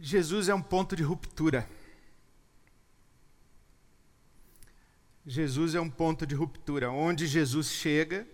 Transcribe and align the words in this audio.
Jesus 0.00 0.48
é 0.48 0.54
um 0.54 0.62
ponto 0.62 0.94
de 0.94 1.02
ruptura. 1.02 1.68
Jesus 5.26 5.74
é 5.74 5.80
um 5.80 5.90
ponto 5.90 6.26
de 6.26 6.34
ruptura. 6.34 6.90
Onde 6.90 7.26
Jesus 7.26 7.72
chega, 7.72 8.26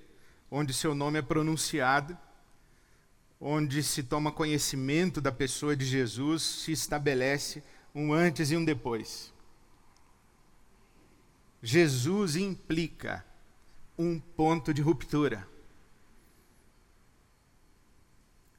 onde 0.50 0.74
seu 0.74 0.94
nome 0.94 1.18
é 1.18 1.22
pronunciado, 1.22 2.16
onde 3.40 3.82
se 3.82 4.02
toma 4.02 4.30
conhecimento 4.30 5.20
da 5.20 5.32
pessoa 5.32 5.74
de 5.74 5.84
Jesus, 5.84 6.42
se 6.42 6.72
estabelece 6.72 7.62
um 7.94 8.12
antes 8.12 8.50
e 8.50 8.56
um 8.56 8.64
depois. 8.64 9.32
Jesus 11.62 12.36
implica 12.36 13.24
um 13.98 14.20
ponto 14.20 14.74
de 14.74 14.82
ruptura. 14.82 15.48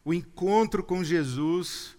O 0.03 0.13
encontro 0.13 0.83
com 0.83 1.03
Jesus 1.03 1.94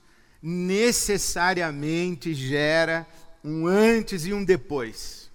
necessariamente 0.48 2.32
gera 2.32 3.04
um 3.42 3.66
antes 3.66 4.24
e 4.26 4.32
um 4.32 4.44
depois. 4.44 5.28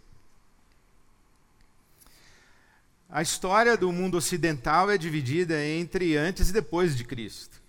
A 3.09 3.21
história 3.21 3.75
do 3.75 3.91
mundo 3.91 4.15
ocidental 4.15 4.89
é 4.89 4.97
dividida 4.97 5.61
entre 5.65 6.15
antes 6.15 6.47
e 6.49 6.53
depois 6.53 6.95
de 6.95 7.03
Cristo. 7.03 7.61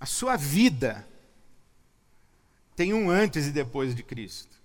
A 0.00 0.06
sua 0.06 0.34
vida 0.34 1.06
tem 2.74 2.92
um 2.92 3.08
antes 3.08 3.46
e 3.46 3.52
depois 3.52 3.94
de 3.94 4.02
Cristo. 4.02 4.60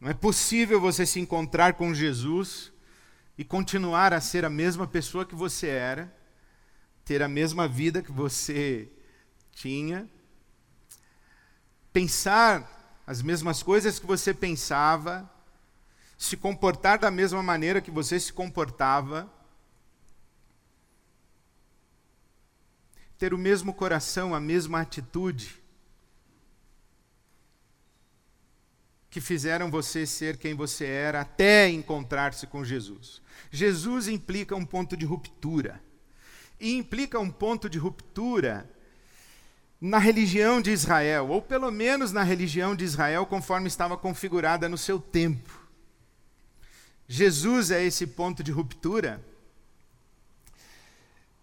Não 0.00 0.08
é 0.08 0.14
possível 0.14 0.80
você 0.80 1.04
se 1.04 1.20
encontrar 1.20 1.74
com 1.74 1.92
Jesus 1.92 2.72
e 3.38 3.44
continuar 3.44 4.12
a 4.12 4.20
ser 4.20 4.44
a 4.44 4.50
mesma 4.50 4.84
pessoa 4.84 5.24
que 5.24 5.36
você 5.36 5.68
era, 5.68 6.12
ter 7.04 7.22
a 7.22 7.28
mesma 7.28 7.68
vida 7.68 8.02
que 8.02 8.10
você 8.10 8.90
tinha, 9.52 10.10
pensar 11.92 13.00
as 13.06 13.22
mesmas 13.22 13.62
coisas 13.62 14.00
que 14.00 14.06
você 14.06 14.34
pensava, 14.34 15.30
se 16.18 16.36
comportar 16.36 16.98
da 16.98 17.12
mesma 17.12 17.40
maneira 17.40 17.80
que 17.80 17.92
você 17.92 18.18
se 18.18 18.32
comportava, 18.32 19.32
ter 23.16 23.32
o 23.32 23.38
mesmo 23.38 23.72
coração, 23.72 24.34
a 24.34 24.40
mesma 24.40 24.80
atitude, 24.80 25.62
que 29.18 29.20
fizeram 29.20 29.68
você 29.68 30.06
ser 30.06 30.36
quem 30.36 30.54
você 30.54 30.84
era 30.84 31.22
até 31.22 31.68
encontrar-se 31.68 32.46
com 32.46 32.64
Jesus. 32.64 33.20
Jesus 33.50 34.06
implica 34.06 34.54
um 34.54 34.64
ponto 34.64 34.96
de 34.96 35.04
ruptura. 35.04 35.82
E 36.60 36.76
implica 36.76 37.18
um 37.18 37.28
ponto 37.28 37.68
de 37.68 37.78
ruptura 37.78 38.70
na 39.80 39.98
religião 39.98 40.62
de 40.62 40.70
Israel, 40.70 41.28
ou 41.30 41.42
pelo 41.42 41.68
menos 41.72 42.12
na 42.12 42.22
religião 42.22 42.76
de 42.76 42.84
Israel 42.84 43.26
conforme 43.26 43.66
estava 43.66 43.96
configurada 43.96 44.68
no 44.68 44.78
seu 44.78 45.00
tempo. 45.00 45.66
Jesus 47.08 47.72
é 47.72 47.82
esse 47.82 48.06
ponto 48.06 48.40
de 48.40 48.52
ruptura. 48.52 49.20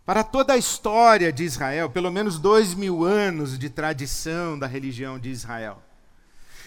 Para 0.06 0.24
toda 0.24 0.54
a 0.54 0.58
história 0.58 1.30
de 1.34 1.44
Israel, 1.44 1.90
pelo 1.90 2.10
menos 2.10 2.40
dois 2.40 2.74
mil 2.74 3.04
anos 3.04 3.60
de 3.60 3.70
tradição 3.70 4.58
da 4.58 4.66
religião 4.66 5.20
de 5.20 5.30
Israel, 5.30 5.85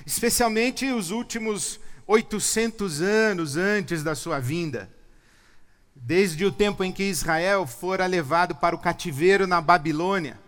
especialmente 0.06 0.86
os 0.90 1.10
últimos 1.10 1.80
800 2.06 3.00
anos 3.00 3.56
antes 3.56 4.02
da 4.02 4.14
sua 4.14 4.38
vinda, 4.38 4.90
desde 5.94 6.44
o 6.44 6.52
tempo 6.52 6.82
em 6.82 6.92
que 6.92 7.04
Israel 7.04 7.66
fora 7.66 8.06
levado 8.06 8.54
para 8.54 8.74
o 8.74 8.78
cativeiro 8.78 9.46
na 9.46 9.60
Babilônia 9.60 10.38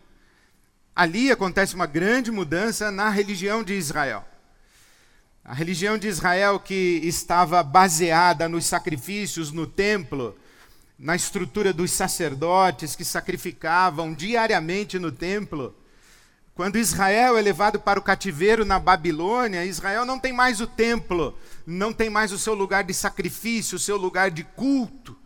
ali 1.00 1.30
acontece 1.30 1.74
uma 1.74 1.86
grande 1.86 2.30
mudança 2.30 2.90
na 2.90 3.08
religião 3.08 3.62
de 3.62 3.72
Israel. 3.72 4.22
A 5.42 5.54
religião 5.54 5.96
de 5.96 6.06
Israel, 6.06 6.60
que 6.60 7.00
estava 7.02 7.62
baseada 7.62 8.46
nos 8.48 8.66
sacrifícios 8.66 9.50
no 9.50 9.66
templo, 9.66 10.36
na 10.98 11.16
estrutura 11.16 11.72
dos 11.72 11.90
sacerdotes 11.90 12.94
que 12.94 13.04
sacrificavam 13.04 14.12
diariamente 14.12 14.98
no 14.98 15.10
templo. 15.10 15.74
Quando 16.60 16.76
Israel 16.76 17.38
é 17.38 17.40
levado 17.40 17.80
para 17.80 17.98
o 17.98 18.02
cativeiro 18.02 18.66
na 18.66 18.78
Babilônia, 18.78 19.64
Israel 19.64 20.04
não 20.04 20.18
tem 20.18 20.30
mais 20.30 20.60
o 20.60 20.66
templo, 20.66 21.34
não 21.66 21.90
tem 21.90 22.10
mais 22.10 22.32
o 22.32 22.38
seu 22.38 22.52
lugar 22.52 22.84
de 22.84 22.92
sacrifício, 22.92 23.76
o 23.76 23.78
seu 23.78 23.96
lugar 23.96 24.30
de 24.30 24.44
culto. 24.44 25.16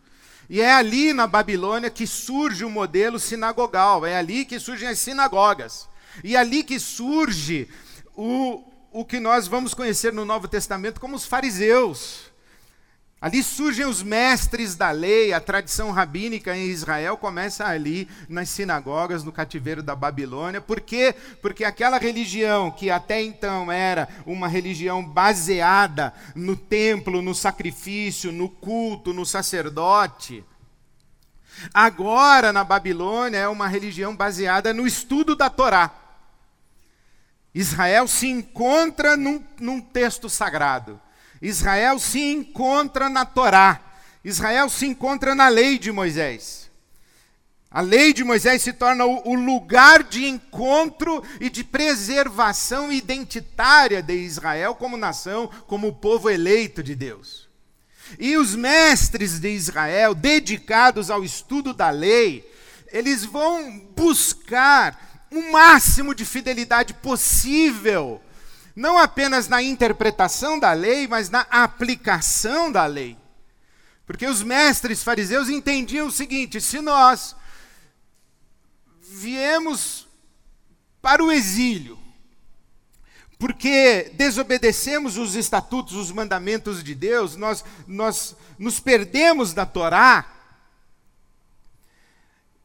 E 0.49 0.61
é 0.61 0.71
ali 0.71 1.11
na 1.11 1.27
Babilônia 1.27 1.89
que 1.89 2.07
surge 2.07 2.63
o 2.63 2.69
modelo 2.69 3.19
sinagogal, 3.19 4.05
é 4.05 4.15
ali 4.15 4.45
que 4.45 4.57
surgem 4.61 4.87
as 4.87 4.97
sinagogas. 4.97 5.89
E 6.23 6.37
é 6.37 6.39
ali 6.39 6.63
que 6.63 6.79
surge 6.79 7.67
o, 8.15 8.63
o 8.89 9.03
que 9.03 9.19
nós 9.19 9.45
vamos 9.45 9.73
conhecer 9.73 10.13
no 10.13 10.23
Novo 10.23 10.47
Testamento 10.47 11.01
como 11.01 11.17
os 11.17 11.25
fariseus. 11.25 12.24
Ali 13.21 13.41
surgem 13.41 13.85
os 13.85 14.03
mestres 14.03 14.75
da 14.75 14.91
lei, 14.91 15.33
a 15.33 15.39
tradição 15.39 15.89
rabínica 15.89 16.55
em 16.55 16.67
Israel 16.67 17.17
começa 17.17 17.65
ali 17.65 18.07
nas 18.27 18.49
sinagogas, 18.49 19.23
no 19.23 19.31
cativeiro 19.31 19.81
da 19.81 19.95
Babilônia. 19.95 20.61
Por 20.61 20.81
quê? 20.81 21.15
Porque 21.41 21.63
aquela 21.63 21.97
religião 21.97 22.69
que 22.69 22.91
até 22.91 23.21
então 23.23 23.71
era 23.71 24.07
uma 24.25 24.47
religião 24.47 25.03
baseada 25.03 26.13
no 26.35 26.55
templo, 26.55 27.21
no 27.21 27.33
sacrifício, 27.33 28.31
no 28.31 28.49
culto, 28.49 29.13
no 29.13 29.25
sacerdote, 29.25 30.43
agora 31.73 32.51
na 32.51 32.63
Babilônia 32.63 33.37
é 33.37 33.47
uma 33.47 33.67
religião 33.67 34.15
baseada 34.15 34.73
no 34.73 34.85
estudo 34.85 35.35
da 35.35 35.49
Torá. 35.49 35.89
Israel 37.53 38.07
se 38.07 38.27
encontra 38.27 39.15
num, 39.15 39.41
num 39.59 39.79
texto 39.79 40.29
sagrado. 40.29 40.99
Israel 41.41 41.99
se 41.99 42.19
encontra 42.19 43.09
na 43.09 43.25
Torá. 43.25 43.81
Israel 44.23 44.69
se 44.69 44.85
encontra 44.85 45.35
na 45.35 45.47
lei 45.47 45.77
de 45.77 45.91
Moisés. 45.91 46.65
A 47.69 47.81
lei 47.81 48.13
de 48.13 48.23
Moisés 48.23 48.61
se 48.61 48.71
torna 48.71 49.05
o 49.05 49.33
lugar 49.33 50.01
de 50.01 50.25
encontro 50.25 51.21
e 51.41 51.49
de 51.49 51.63
preservação 51.63 52.91
identitária 52.91 54.01
de 54.01 54.13
Israel 54.13 54.75
como 54.75 54.95
nação, 54.95 55.49
como 55.67 55.93
povo 55.93 56.29
eleito 56.29 56.81
de 56.81 56.95
Deus. 56.95 57.49
E 58.17 58.37
os 58.37 58.55
mestres 58.55 59.39
de 59.39 59.49
Israel, 59.49 60.15
dedicados 60.15 61.09
ao 61.09 61.23
estudo 61.23 61.73
da 61.73 61.89
lei, 61.89 62.49
eles 62.93 63.25
vão 63.25 63.77
buscar 63.95 65.25
o 65.29 65.51
máximo 65.51 66.15
de 66.15 66.23
fidelidade 66.23 66.93
possível 66.93 68.21
não 68.75 68.97
apenas 68.97 69.47
na 69.47 69.61
interpretação 69.63 70.59
da 70.59 70.73
lei, 70.73 71.07
mas 71.07 71.29
na 71.29 71.41
aplicação 71.49 72.71
da 72.71 72.85
lei. 72.85 73.17
Porque 74.05 74.27
os 74.27 74.43
mestres 74.43 75.01
fariseus 75.01 75.49
entendiam 75.49 76.07
o 76.07 76.11
seguinte: 76.11 76.59
se 76.59 76.81
nós 76.81 77.35
viemos 79.01 80.07
para 81.01 81.23
o 81.23 81.31
exílio, 81.31 81.97
porque 83.39 84.11
desobedecemos 84.13 85.17
os 85.17 85.35
estatutos, 85.35 85.93
os 85.95 86.11
mandamentos 86.11 86.83
de 86.83 86.93
Deus, 86.93 87.35
nós, 87.35 87.63
nós 87.87 88.35
nos 88.59 88.79
perdemos 88.79 89.53
da 89.53 89.65
Torá, 89.65 90.31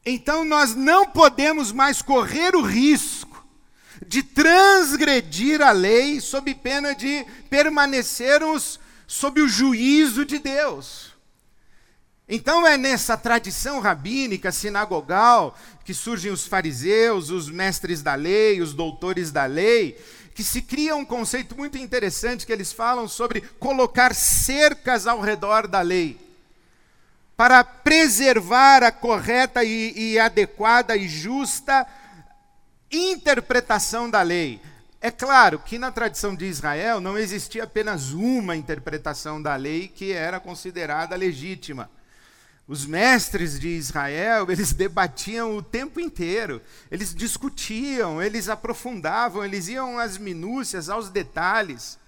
então 0.05 0.45
nós 0.45 0.75
não 0.75 1.07
podemos 1.07 1.71
mais 1.71 2.03
correr 2.03 2.57
o 2.57 2.63
risco 2.63 3.20
de 4.11 4.25
transgredir 4.25 5.63
a 5.63 5.71
lei 5.71 6.21
sob 6.21 6.53
pena 6.53 6.97
de 6.97 7.25
permanecermos 7.49 8.81
sob 9.07 9.41
o 9.41 9.47
juízo 9.47 10.25
de 10.25 10.41
Deus. 10.41 11.13
Então 12.29 12.67
é 12.67 12.77
nessa 12.77 13.17
tradição 13.17 13.79
rabínica, 13.79 14.51
sinagogal, 14.51 15.57
que 15.85 15.95
surgem 15.95 16.33
os 16.33 16.45
fariseus, 16.45 17.31
os 17.31 17.49
mestres 17.49 18.03
da 18.03 18.17
lei, 18.17 18.61
os 18.61 18.75
doutores 18.75 19.31
da 19.31 19.45
lei, 19.45 19.97
que 20.35 20.43
se 20.43 20.61
cria 20.61 20.97
um 20.97 21.05
conceito 21.05 21.57
muito 21.57 21.79
interessante 21.79 22.45
que 22.45 22.53
eles 22.53 22.73
falam 22.73 23.07
sobre 23.07 23.43
colocar 23.61 24.13
cercas 24.13 25.07
ao 25.07 25.21
redor 25.21 25.69
da 25.69 25.83
lei, 25.83 26.19
para 27.37 27.63
preservar 27.63 28.83
a 28.83 28.91
correta 28.91 29.63
e, 29.63 29.93
e 29.97 30.19
adequada 30.19 30.97
e 30.97 31.09
justa 31.09 31.87
interpretação 32.91 34.11
da 34.11 34.23
lei. 34.23 34.61
É 35.01 35.11
claro 35.11 35.59
que 35.59 35.79
na 35.79 35.91
tradição 35.91 36.35
de 36.35 36.45
Israel 36.45 37.01
não 37.01 37.17
existia 37.17 37.65
apenas 37.65 38.11
uma 38.11 38.57
interpretação 38.57 39.41
da 39.41 39.57
lei 39.57 39.89
que 39.89 40.13
era 40.13 40.39
considerada 40.39 41.17
legítima. 41.17 41.91
Os 42.69 42.85
mestres 42.85 43.59
de 43.59 43.69
Israel, 43.69 44.47
eles 44.53 44.73
debatiam 44.73 45.57
o 45.57 45.63
tempo 45.63 46.01
inteiro, 46.01 46.61
eles 46.91 47.15
discutiam, 47.15 48.23
eles 48.23 48.49
aprofundavam, 48.49 49.45
eles 49.45 49.69
iam 49.69 49.99
às 49.99 50.19
minúcias, 50.19 50.91
aos 50.91 51.09
detalhes. 51.09 51.99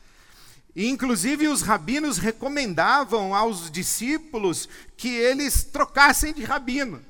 E, 0.74 0.88
inclusive, 0.88 1.48
os 1.48 1.62
rabinos 1.62 2.18
recomendavam 2.18 3.34
aos 3.34 3.70
discípulos 3.70 4.68
que 4.96 5.08
eles 5.08 5.64
trocassem 5.64 6.32
de 6.32 6.44
rabino 6.44 7.02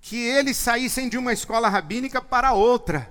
que 0.00 0.16
eles 0.16 0.56
saíssem 0.56 1.08
de 1.08 1.18
uma 1.18 1.32
escola 1.32 1.68
rabínica 1.68 2.20
para 2.20 2.52
outra, 2.52 3.10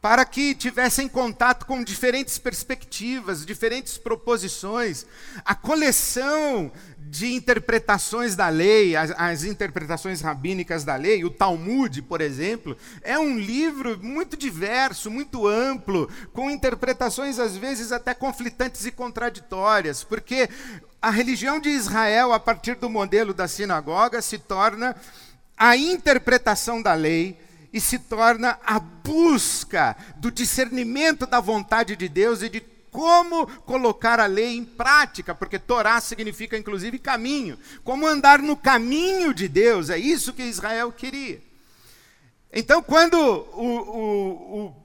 para 0.00 0.24
que 0.24 0.54
tivessem 0.54 1.08
contato 1.08 1.66
com 1.66 1.82
diferentes 1.82 2.38
perspectivas, 2.38 3.44
diferentes 3.44 3.98
proposições. 3.98 5.04
A 5.44 5.54
coleção 5.54 6.70
de 7.08 7.32
interpretações 7.34 8.34
da 8.34 8.48
lei, 8.48 8.96
as, 8.96 9.10
as, 9.12 9.44
interpretações 9.44 10.20
rabínicas 10.20 10.84
da 10.84 10.96
lei, 10.96 11.24
o 11.24 11.30
Talmud, 11.30 12.02
por 12.02 12.20
exemplo, 12.20 12.76
é 13.02 13.18
um 13.18 13.38
livro 13.38 13.98
muito 14.02 14.36
diverso, 14.36 15.10
muito 15.10 15.46
amplo, 15.46 16.10
com 16.32 16.50
interpretações 16.50 17.38
às 17.38 17.56
vezes 17.56 17.92
até 17.92 18.12
conflitantes 18.12 18.84
e 18.84 18.90
contraditórias, 18.90 20.02
porque 20.02 20.48
a 21.00 21.10
religião 21.10 21.60
de 21.60 21.68
Israel, 21.68 22.32
a 22.32 22.40
partir 22.40 22.74
do 22.74 22.90
modelo 22.90 23.32
da 23.32 23.46
sinagoga, 23.46 24.20
se 24.20 24.38
torna 24.38 24.96
a 25.56 25.76
interpretação 25.76 26.82
da 26.82 26.94
lei 26.94 27.38
e 27.72 27.80
se 27.80 27.98
torna 27.98 28.58
a 28.64 28.78
busca 28.78 29.96
do 30.16 30.30
discernimento 30.30 31.26
da 31.26 31.40
vontade 31.40 31.96
de 31.96 32.08
Deus 32.08 32.42
e 32.42 32.48
de 32.48 32.60
como 32.90 33.46
colocar 33.46 34.18
a 34.18 34.24
lei 34.24 34.56
em 34.56 34.64
prática, 34.64 35.34
porque 35.34 35.58
Torá 35.58 36.00
significa 36.00 36.56
inclusive 36.56 36.98
caminho, 36.98 37.58
como 37.84 38.06
andar 38.06 38.40
no 38.40 38.56
caminho 38.56 39.34
de 39.34 39.48
Deus, 39.48 39.90
é 39.90 39.98
isso 39.98 40.32
que 40.32 40.42
Israel 40.42 40.90
queria. 40.90 41.42
Então, 42.50 42.82
quando, 42.82 43.16
o, 43.18 43.66
o, 43.66 44.64
o, 44.64 44.76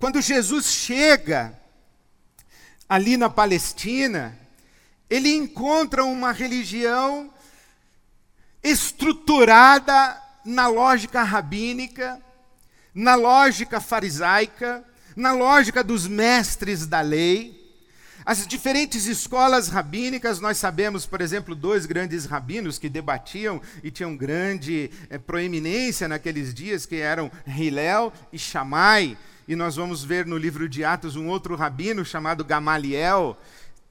quando 0.00 0.20
Jesus 0.20 0.66
chega 0.66 1.56
ali 2.88 3.16
na 3.16 3.30
Palestina, 3.30 4.36
ele 5.08 5.32
encontra 5.32 6.04
uma 6.04 6.32
religião 6.32 7.32
estruturada 8.62 10.20
na 10.44 10.68
lógica 10.68 11.22
rabínica, 11.22 12.20
na 12.94 13.14
lógica 13.14 13.80
farisaica, 13.80 14.84
na 15.16 15.32
lógica 15.32 15.82
dos 15.82 16.06
mestres 16.06 16.86
da 16.86 17.00
lei. 17.00 17.58
As 18.24 18.46
diferentes 18.46 19.06
escolas 19.06 19.68
rabínicas, 19.68 20.40
nós 20.40 20.58
sabemos, 20.58 21.06
por 21.06 21.20
exemplo, 21.20 21.54
dois 21.54 21.86
grandes 21.86 22.26
rabinos 22.26 22.78
que 22.78 22.88
debatiam 22.88 23.60
e 23.82 23.90
tinham 23.90 24.16
grande 24.16 24.90
é, 25.08 25.16
proeminência 25.16 26.06
naqueles 26.06 26.52
dias, 26.52 26.84
que 26.84 26.96
eram 26.96 27.30
Hillel 27.46 28.12
e 28.32 28.38
Shammai. 28.38 29.16
E 29.48 29.56
nós 29.56 29.76
vamos 29.76 30.04
ver 30.04 30.26
no 30.26 30.36
livro 30.36 30.68
de 30.68 30.84
Atos 30.84 31.16
um 31.16 31.28
outro 31.28 31.56
rabino 31.56 32.04
chamado 32.04 32.44
Gamaliel, 32.44 33.36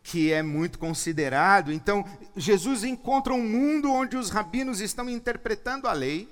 que 0.04 0.32
é 0.32 0.42
muito 0.42 0.80
considerado. 0.80 1.72
Então, 1.72 2.06
Jesus 2.36 2.84
encontra 2.84 3.34
um 3.34 3.44
mundo 3.44 3.92
onde 3.92 4.18
os 4.18 4.30
rabinos 4.30 4.82
estão 4.82 5.10
interpretando 5.10 5.88
a 5.88 5.94
lei, 5.94 6.28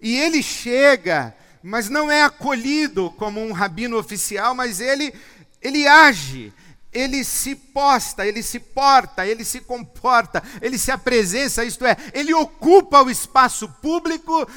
e 0.00 0.16
ele 0.16 0.42
chega, 0.42 1.34
mas 1.62 1.88
não 1.88 2.10
é 2.10 2.22
acolhido 2.22 3.10
como 3.12 3.40
um 3.40 3.52
rabino 3.52 3.98
oficial, 3.98 4.54
mas 4.54 4.80
ele 4.80 5.14
ele 5.62 5.86
age, 5.86 6.52
ele 6.92 7.24
se 7.24 7.54
posta, 7.54 8.26
ele 8.26 8.42
se 8.42 8.60
porta, 8.60 9.26
ele 9.26 9.44
se 9.44 9.60
comporta, 9.60 10.42
ele 10.62 10.78
se 10.78 10.90
apresenta, 10.90 11.64
isto 11.64 11.84
é, 11.84 11.96
ele 12.12 12.32
ocupa 12.32 13.02
o 13.02 13.10
espaço 13.10 13.68
público 13.82 14.48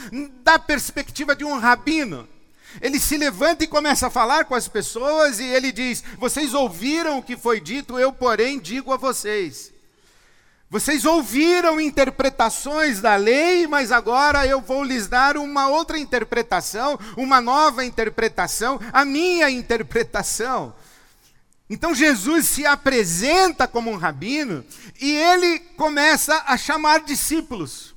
da 0.44 0.60
perspectiva 0.60 1.36
de 1.36 1.44
um 1.44 1.58
rabino. 1.58 2.28
Ele 2.82 3.00
se 3.00 3.18
levanta 3.18 3.64
e 3.64 3.68
começa 3.68 4.08
a 4.08 4.12
falar 4.12 4.46
com 4.46 4.56
as 4.56 4.68
pessoas 4.68 5.40
e 5.40 5.46
ele 5.46 5.72
diz: 5.72 6.04
Vocês 6.18 6.54
ouviram 6.54 7.18
o 7.18 7.24
que 7.24 7.36
foi 7.36 7.60
dito, 7.60 7.98
eu, 7.98 8.14
porém, 8.14 8.60
digo 8.60 8.94
a 8.94 8.98
vocês. 8.98 9.72
Vocês 10.72 11.04
ouviram 11.04 11.82
interpretações 11.82 13.02
da 13.02 13.16
lei, 13.16 13.66
mas 13.66 13.92
agora 13.92 14.46
eu 14.46 14.62
vou 14.62 14.84
lhes 14.84 15.08
dar 15.08 15.36
uma 15.36 15.68
outra 15.68 15.98
interpretação, 15.98 17.00
uma 17.18 17.42
nova 17.42 17.84
interpretação, 17.84 18.80
a 18.94 19.04
minha 19.04 19.50
interpretação. 19.50 20.76
Então 21.68 21.96
Jesus 21.96 22.48
se 22.48 22.68
apresenta 22.68 23.68
como 23.68 23.90
um 23.90 23.98
rabino 23.98 24.64
e 25.02 25.12
ele 25.12 25.60
começa 25.76 26.44
a 26.46 26.56
chamar 26.56 27.00
discípulos. 27.00 27.96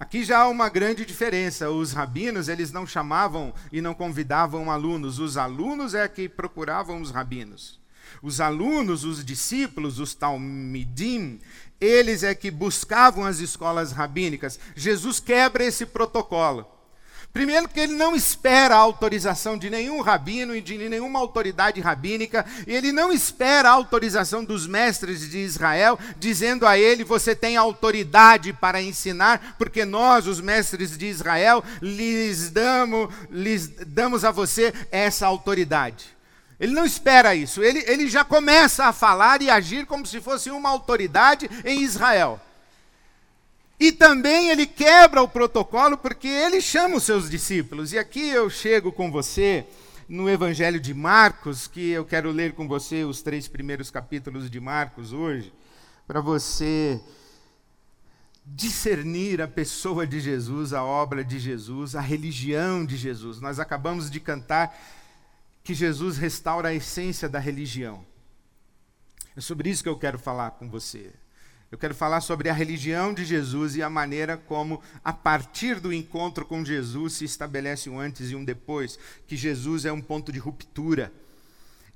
Aqui 0.00 0.24
já 0.24 0.38
há 0.38 0.48
uma 0.48 0.70
grande 0.70 1.04
diferença. 1.04 1.68
Os 1.68 1.92
rabinos, 1.92 2.48
eles 2.48 2.72
não 2.72 2.86
chamavam 2.86 3.52
e 3.70 3.82
não 3.82 3.92
convidavam 3.92 4.70
alunos. 4.70 5.18
Os 5.18 5.36
alunos 5.36 5.94
é 5.94 6.08
que 6.08 6.26
procuravam 6.26 7.02
os 7.02 7.10
rabinos. 7.10 7.78
Os 8.22 8.40
alunos, 8.40 9.04
os 9.04 9.22
discípulos, 9.22 10.00
os 10.00 10.14
talmidim, 10.14 11.38
eles 11.78 12.22
é 12.22 12.34
que 12.34 12.50
buscavam 12.50 13.26
as 13.26 13.40
escolas 13.40 13.92
rabínicas. 13.92 14.58
Jesus 14.74 15.20
quebra 15.20 15.64
esse 15.64 15.84
protocolo. 15.84 16.66
Primeiro, 17.32 17.68
que 17.68 17.78
ele 17.78 17.92
não 17.92 18.16
espera 18.16 18.74
a 18.74 18.78
autorização 18.78 19.56
de 19.56 19.70
nenhum 19.70 20.00
rabino 20.00 20.54
e 20.54 20.60
de 20.60 20.76
nenhuma 20.76 21.20
autoridade 21.20 21.80
rabínica, 21.80 22.44
e 22.66 22.74
ele 22.74 22.90
não 22.90 23.12
espera 23.12 23.68
a 23.68 23.72
autorização 23.72 24.44
dos 24.44 24.66
mestres 24.66 25.30
de 25.30 25.38
Israel, 25.38 25.96
dizendo 26.18 26.66
a 26.66 26.76
ele: 26.76 27.04
Você 27.04 27.32
tem 27.32 27.56
autoridade 27.56 28.52
para 28.52 28.82
ensinar, 28.82 29.54
porque 29.56 29.84
nós, 29.84 30.26
os 30.26 30.40
mestres 30.40 30.98
de 30.98 31.06
Israel, 31.06 31.62
lhes 31.80 32.50
damos, 32.50 33.14
lhes 33.30 33.68
damos 33.86 34.24
a 34.24 34.32
você 34.32 34.74
essa 34.90 35.24
autoridade. 35.24 36.06
Ele 36.58 36.74
não 36.74 36.84
espera 36.84 37.34
isso, 37.34 37.62
ele, 37.62 37.84
ele 37.86 38.08
já 38.08 38.24
começa 38.24 38.86
a 38.86 38.92
falar 38.92 39.40
e 39.40 39.48
agir 39.48 39.86
como 39.86 40.04
se 40.04 40.20
fosse 40.20 40.50
uma 40.50 40.68
autoridade 40.68 41.48
em 41.64 41.80
Israel. 41.82 42.40
E 43.80 43.90
também 43.90 44.50
ele 44.50 44.66
quebra 44.66 45.22
o 45.22 45.28
protocolo 45.28 45.96
porque 45.96 46.28
ele 46.28 46.60
chama 46.60 46.96
os 46.96 47.02
seus 47.02 47.30
discípulos. 47.30 47.94
E 47.94 47.98
aqui 47.98 48.28
eu 48.28 48.50
chego 48.50 48.92
com 48.92 49.10
você 49.10 49.66
no 50.06 50.28
Evangelho 50.28 50.78
de 50.78 50.92
Marcos, 50.92 51.66
que 51.66 51.88
eu 51.88 52.04
quero 52.04 52.30
ler 52.30 52.52
com 52.52 52.68
você 52.68 53.04
os 53.04 53.22
três 53.22 53.48
primeiros 53.48 53.90
capítulos 53.90 54.50
de 54.50 54.60
Marcos 54.60 55.14
hoje, 55.14 55.50
para 56.06 56.20
você 56.20 57.00
discernir 58.44 59.40
a 59.40 59.48
pessoa 59.48 60.06
de 60.06 60.20
Jesus, 60.20 60.74
a 60.74 60.84
obra 60.84 61.24
de 61.24 61.38
Jesus, 61.38 61.96
a 61.96 62.02
religião 62.02 62.84
de 62.84 62.98
Jesus. 62.98 63.40
Nós 63.40 63.58
acabamos 63.58 64.10
de 64.10 64.20
cantar 64.20 64.78
que 65.64 65.72
Jesus 65.72 66.18
restaura 66.18 66.68
a 66.68 66.74
essência 66.74 67.30
da 67.30 67.38
religião. 67.38 68.04
É 69.34 69.40
sobre 69.40 69.70
isso 69.70 69.82
que 69.82 69.88
eu 69.88 69.98
quero 69.98 70.18
falar 70.18 70.50
com 70.50 70.68
você. 70.68 71.12
Eu 71.70 71.78
quero 71.78 71.94
falar 71.94 72.20
sobre 72.20 72.48
a 72.48 72.52
religião 72.52 73.14
de 73.14 73.24
Jesus 73.24 73.76
e 73.76 73.82
a 73.82 73.88
maneira 73.88 74.36
como, 74.36 74.82
a 75.04 75.12
partir 75.12 75.78
do 75.78 75.92
encontro 75.92 76.44
com 76.44 76.64
Jesus, 76.64 77.12
se 77.12 77.24
estabelece 77.24 77.88
um 77.88 78.00
antes 78.00 78.30
e 78.30 78.34
um 78.34 78.44
depois, 78.44 78.98
que 79.26 79.36
Jesus 79.36 79.84
é 79.84 79.92
um 79.92 80.00
ponto 80.00 80.32
de 80.32 80.40
ruptura. 80.40 81.12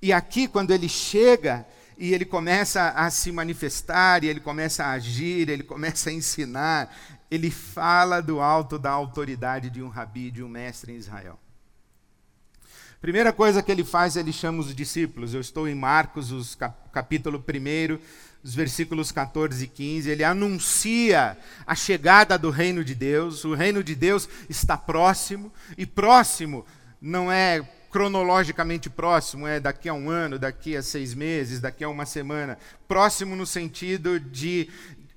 E 0.00 0.12
aqui, 0.12 0.46
quando 0.46 0.70
ele 0.70 0.88
chega 0.88 1.66
e 1.98 2.14
ele 2.14 2.24
começa 2.24 2.90
a 2.90 3.10
se 3.10 3.32
manifestar, 3.32 4.22
e 4.22 4.28
ele 4.28 4.40
começa 4.40 4.84
a 4.84 4.92
agir, 4.92 5.48
ele 5.48 5.64
começa 5.64 6.08
a 6.08 6.12
ensinar, 6.12 6.94
ele 7.28 7.50
fala 7.50 8.20
do 8.20 8.40
alto 8.40 8.78
da 8.78 8.90
autoridade 8.90 9.70
de 9.70 9.82
um 9.82 9.88
rabi, 9.88 10.30
de 10.30 10.40
um 10.40 10.48
mestre 10.48 10.92
em 10.92 10.96
Israel. 10.96 11.38
Primeira 13.00 13.32
coisa 13.32 13.62
que 13.62 13.70
ele 13.72 13.84
faz, 13.84 14.16
ele 14.16 14.32
chama 14.32 14.60
os 14.60 14.74
discípulos. 14.74 15.34
Eu 15.34 15.40
estou 15.40 15.68
em 15.68 15.74
Marcos, 15.74 16.32
os 16.32 16.56
capítulo 16.90 17.38
1, 17.38 17.98
os 18.44 18.54
versículos 18.54 19.10
14 19.10 19.64
e 19.64 19.66
15, 19.66 20.10
ele 20.10 20.22
anuncia 20.22 21.36
a 21.66 21.74
chegada 21.74 22.38
do 22.38 22.50
reino 22.50 22.84
de 22.84 22.94
Deus. 22.94 23.42
O 23.42 23.54
reino 23.54 23.82
de 23.82 23.94
Deus 23.94 24.28
está 24.50 24.76
próximo, 24.76 25.50
e 25.78 25.86
próximo 25.86 26.66
não 27.00 27.32
é 27.32 27.66
cronologicamente 27.90 28.90
próximo, 28.90 29.46
é 29.46 29.58
daqui 29.58 29.88
a 29.88 29.94
um 29.94 30.10
ano, 30.10 30.38
daqui 30.38 30.76
a 30.76 30.82
seis 30.82 31.14
meses, 31.14 31.58
daqui 31.58 31.82
a 31.82 31.88
uma 31.88 32.04
semana. 32.04 32.58
Próximo 32.86 33.34
no 33.34 33.46
sentido 33.46 34.20
de, 34.20 34.68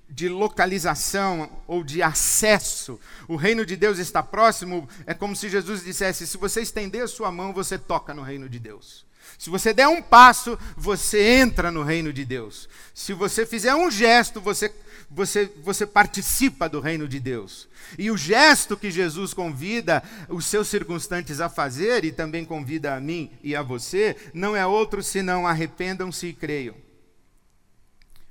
de 0.10 0.30
localização 0.30 1.50
ou 1.68 1.84
de 1.84 2.02
acesso. 2.02 2.98
O 3.28 3.36
reino 3.36 3.66
de 3.66 3.76
Deus 3.76 4.00
está 4.00 4.24
próximo, 4.24 4.88
é 5.06 5.14
como 5.14 5.36
se 5.36 5.50
Jesus 5.50 5.84
dissesse: 5.84 6.26
se 6.26 6.38
você 6.38 6.62
estender 6.62 7.04
a 7.04 7.08
sua 7.10 7.30
mão, 7.30 7.52
você 7.52 7.78
toca 7.78 8.14
no 8.14 8.22
reino 8.22 8.48
de 8.48 8.58
Deus. 8.60 9.07
Se 9.38 9.50
você 9.50 9.74
der 9.74 9.88
um 9.88 10.02
passo, 10.02 10.58
você 10.76 11.40
entra 11.40 11.72
no 11.72 11.84
reino 11.84 12.12
de 12.12 12.26
Deus. 12.26 12.68
Se 12.94 13.14
você 13.14 13.46
fizer 13.46 13.76
um 13.76 13.90
gesto, 13.92 14.42
você, 14.42 14.74
você, 15.10 15.52
você 15.64 15.86
participa 15.86 16.68
do 16.68 16.80
reino 16.80 17.08
de 17.08 17.20
Deus. 17.20 17.68
E 17.98 18.10
o 18.10 18.18
gesto 18.18 18.76
que 18.76 18.90
Jesus 18.90 19.34
convida 19.34 20.04
os 20.28 20.46
seus 20.46 20.68
circunstantes 20.68 21.40
a 21.40 21.50
fazer, 21.50 22.04
e 22.04 22.12
também 22.12 22.44
convida 22.44 22.96
a 22.96 23.00
mim 23.00 23.32
e 23.44 23.56
a 23.56 23.62
você, 23.62 24.16
não 24.34 24.56
é 24.56 24.66
outro 24.66 25.04
senão 25.04 25.46
arrependam-se 25.46 26.28
e 26.28 26.34
creiam. 26.34 26.76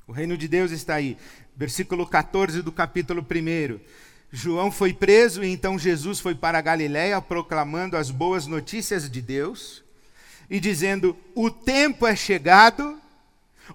O 0.08 0.12
reino 0.12 0.36
de 0.36 0.48
Deus 0.48 0.72
está 0.72 0.96
aí. 0.96 1.16
Versículo 1.56 2.06
14 2.06 2.62
do 2.62 2.72
capítulo 2.72 3.22
1. 3.22 3.80
João 4.32 4.72
foi 4.72 4.92
preso 4.92 5.44
e 5.44 5.48
então 5.48 5.78
Jesus 5.78 6.18
foi 6.18 6.34
para 6.34 6.58
a 6.58 6.62
Galiléia 6.62 7.20
proclamando 7.22 7.96
as 7.96 8.10
boas 8.10 8.46
notícias 8.46 9.08
de 9.08 9.22
Deus 9.22 9.85
e 10.48 10.60
dizendo: 10.60 11.16
O 11.34 11.50
tempo 11.50 12.06
é 12.06 12.14
chegado, 12.14 13.00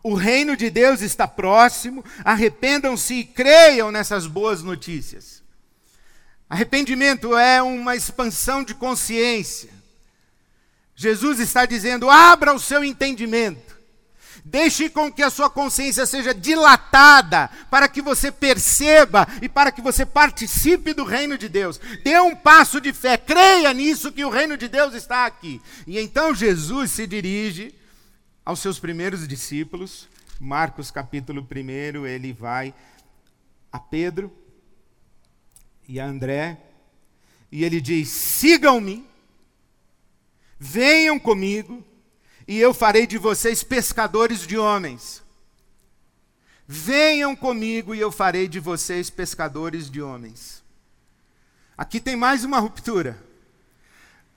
o 0.04 0.14
reino 0.14 0.56
de 0.56 0.70
Deus 0.70 1.02
está 1.02 1.28
próximo, 1.28 2.04
arrependam-se 2.24 3.14
e 3.16 3.24
creiam 3.24 3.92
nessas 3.92 4.26
boas 4.26 4.64
notícias. 4.64 5.42
Arrependimento 6.50 7.38
é 7.38 7.62
uma 7.62 7.96
expansão 7.96 8.64
de 8.64 8.76
consciência. 8.76 9.70
Jesus 10.96 11.40
está 11.40 11.66
dizendo: 11.66 12.10
abra 12.10 12.54
o 12.54 12.60
seu 12.60 12.84
entendimento. 12.84 13.71
Deixe 14.44 14.90
com 14.90 15.12
que 15.12 15.22
a 15.22 15.30
sua 15.30 15.50
consciência 15.50 16.06
seja 16.06 16.34
dilatada 16.34 17.50
para 17.70 17.88
que 17.88 18.02
você 18.02 18.32
perceba 18.32 19.28
e 19.42 19.48
para 19.48 19.72
que 19.72 19.82
você 19.82 20.06
participe 20.06 20.94
do 20.94 21.04
reino 21.04 21.38
de 21.38 21.48
Deus. 21.48 21.80
Dê 22.04 22.20
um 22.20 22.36
passo 22.36 22.82
de 22.82 22.92
fé, 22.92 23.18
creia 23.18 23.72
nisso 23.74 24.12
que 24.12 24.26
o 24.26 24.30
reino 24.30 24.58
de 24.58 24.68
Deus 24.68 24.94
está 24.94 25.26
aqui. 25.26 25.62
E 25.86 26.00
então 26.00 26.34
Jesus 26.34 26.92
se 26.92 27.06
dirige 27.06 27.74
aos 28.44 28.60
seus 28.60 28.80
primeiros 28.80 29.28
discípulos. 29.28 30.10
Marcos 30.40 30.90
capítulo 30.90 31.48
1, 31.50 32.08
ele 32.08 32.34
vai 32.34 32.74
a 33.72 33.80
Pedro 33.80 34.36
e 35.88 36.00
a 36.00 36.06
André 36.06 36.58
e 37.52 37.64
ele 37.64 37.80
diz: 37.80 38.10
"Sigam-me, 38.10 39.08
venham 40.58 41.20
comigo, 41.20 41.86
e 42.52 42.60
eu 42.60 42.74
farei 42.74 43.08
de 43.08 43.18
vocês 43.18 43.64
pescadores 43.64 44.46
de 44.46 44.58
homens. 44.58 45.24
Venham 46.68 47.34
comigo 47.34 47.96
e 47.96 48.00
eu 48.02 48.12
farei 48.12 48.46
de 48.46 48.60
vocês 48.60 49.10
pescadores 49.10 49.90
de 49.90 50.02
homens. 50.02 50.62
Aqui 51.78 52.02
tem 52.02 52.18
mais 52.18 52.44
uma 52.44 52.60
ruptura. 52.60 53.18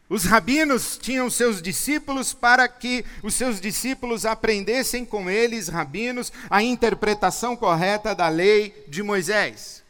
Os 0.09 0.23
rabinos 0.26 0.97
tinham 0.97 1.28
seus 1.28 1.61
discípulos 1.61 2.33
para 2.33 2.68
que 2.68 3.04
os 3.21 3.35
seus 3.35 3.61
discípulos 3.61 4.25
aprendessem 4.25 5.04
com 5.04 5.28
eles, 5.28 5.66
rabinos, 5.66 6.33
a 6.49 6.62
interpretação 6.62 7.56
correta 7.56 8.14
da 8.14 8.28
lei 8.28 8.85
de 8.87 9.02
Moisés. 9.02 9.83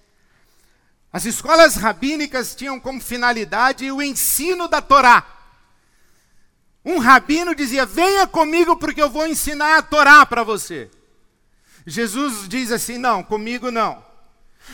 As 1.12 1.26
escolas 1.26 1.74
rabínicas 1.74 2.54
tinham 2.54 2.80
como 2.80 3.02
finalidade 3.02 3.92
o 3.92 4.00
ensino 4.00 4.66
da 4.66 4.80
Torá. 4.80 5.33
Um 6.84 6.98
rabino 6.98 7.54
dizia: 7.54 7.86
Venha 7.86 8.26
comigo 8.26 8.76
porque 8.76 9.00
eu 9.00 9.08
vou 9.08 9.26
ensinar 9.26 9.78
a 9.78 9.82
Torá 9.82 10.26
para 10.26 10.42
você. 10.42 10.90
Jesus 11.86 12.46
diz 12.48 12.70
assim: 12.70 12.98
Não, 12.98 13.22
comigo 13.22 13.70
não. 13.70 14.04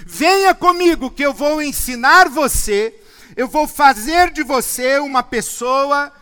Venha 0.05 0.55
comigo 0.55 1.11
que 1.11 1.23
eu 1.23 1.33
vou 1.33 1.63
ensinar 1.63 2.29
você, 2.29 3.01
eu 3.37 3.47
vou 3.47 3.67
fazer 3.67 4.33
de 4.33 4.43
você 4.43 4.99
uma 4.99 5.23
pessoa 5.23 6.13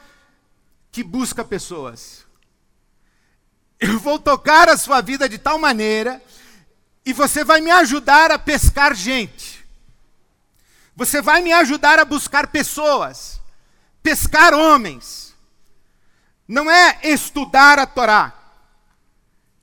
que 0.93 1.03
busca 1.03 1.45
pessoas. 1.45 2.27
Eu 3.81 3.99
vou 3.99 4.19
tocar 4.19 4.69
a 4.69 4.77
sua 4.77 5.01
vida 5.01 5.29
de 5.29 5.39
tal 5.39 5.59
maneira 5.59 6.21
e 7.05 7.13
você 7.13 7.45
vai 7.45 7.61
me 7.61 7.71
ajudar 7.71 8.31
a 8.31 8.39
pescar 8.39 8.95
gente. 8.95 9.65
Você 10.97 11.23
vai 11.23 11.41
me 11.41 11.53
ajudar 11.53 11.99
a 11.99 12.05
buscar 12.05 12.49
pessoas, 12.49 13.41
pescar 14.03 14.53
homens 14.53 15.28
não 16.49 16.71
é 16.71 16.99
estudar 17.03 17.79
a 17.79 17.85
Torá, 17.85 18.33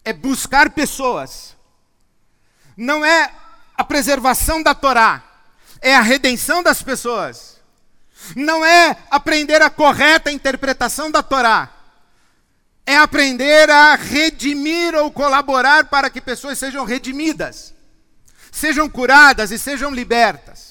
é 0.04 0.13
buscar 0.13 0.70
pessoas. 0.70 1.56
Não 2.77 3.04
é 3.04 3.34
a 3.75 3.84
preservação 3.84 4.62
da 4.62 4.75
Torá, 4.75 5.24
é 5.82 5.96
a 5.96 6.01
redenção 6.01 6.62
das 6.62 6.84
pessoas. 6.84 7.56
Não 8.36 8.63
é 8.63 8.96
aprender 9.10 9.62
a 9.62 9.70
correta 9.70 10.32
interpretação 10.32 11.10
da 11.10 11.24
Torá, 11.24 11.70
é 12.86 12.96
aprender 12.98 13.70
a 13.70 13.96
redimir 13.96 14.94
ou 14.94 15.12
colaborar 15.12 15.86
para 15.86 16.10
que 16.10 16.22
pessoas 16.22 16.60
sejam 16.60 16.86
redimidas, 16.86 17.74
sejam 18.51 18.88
curadas 18.88 19.50
e 19.51 19.58
sejam 19.58 19.92
libertas. 19.92 20.64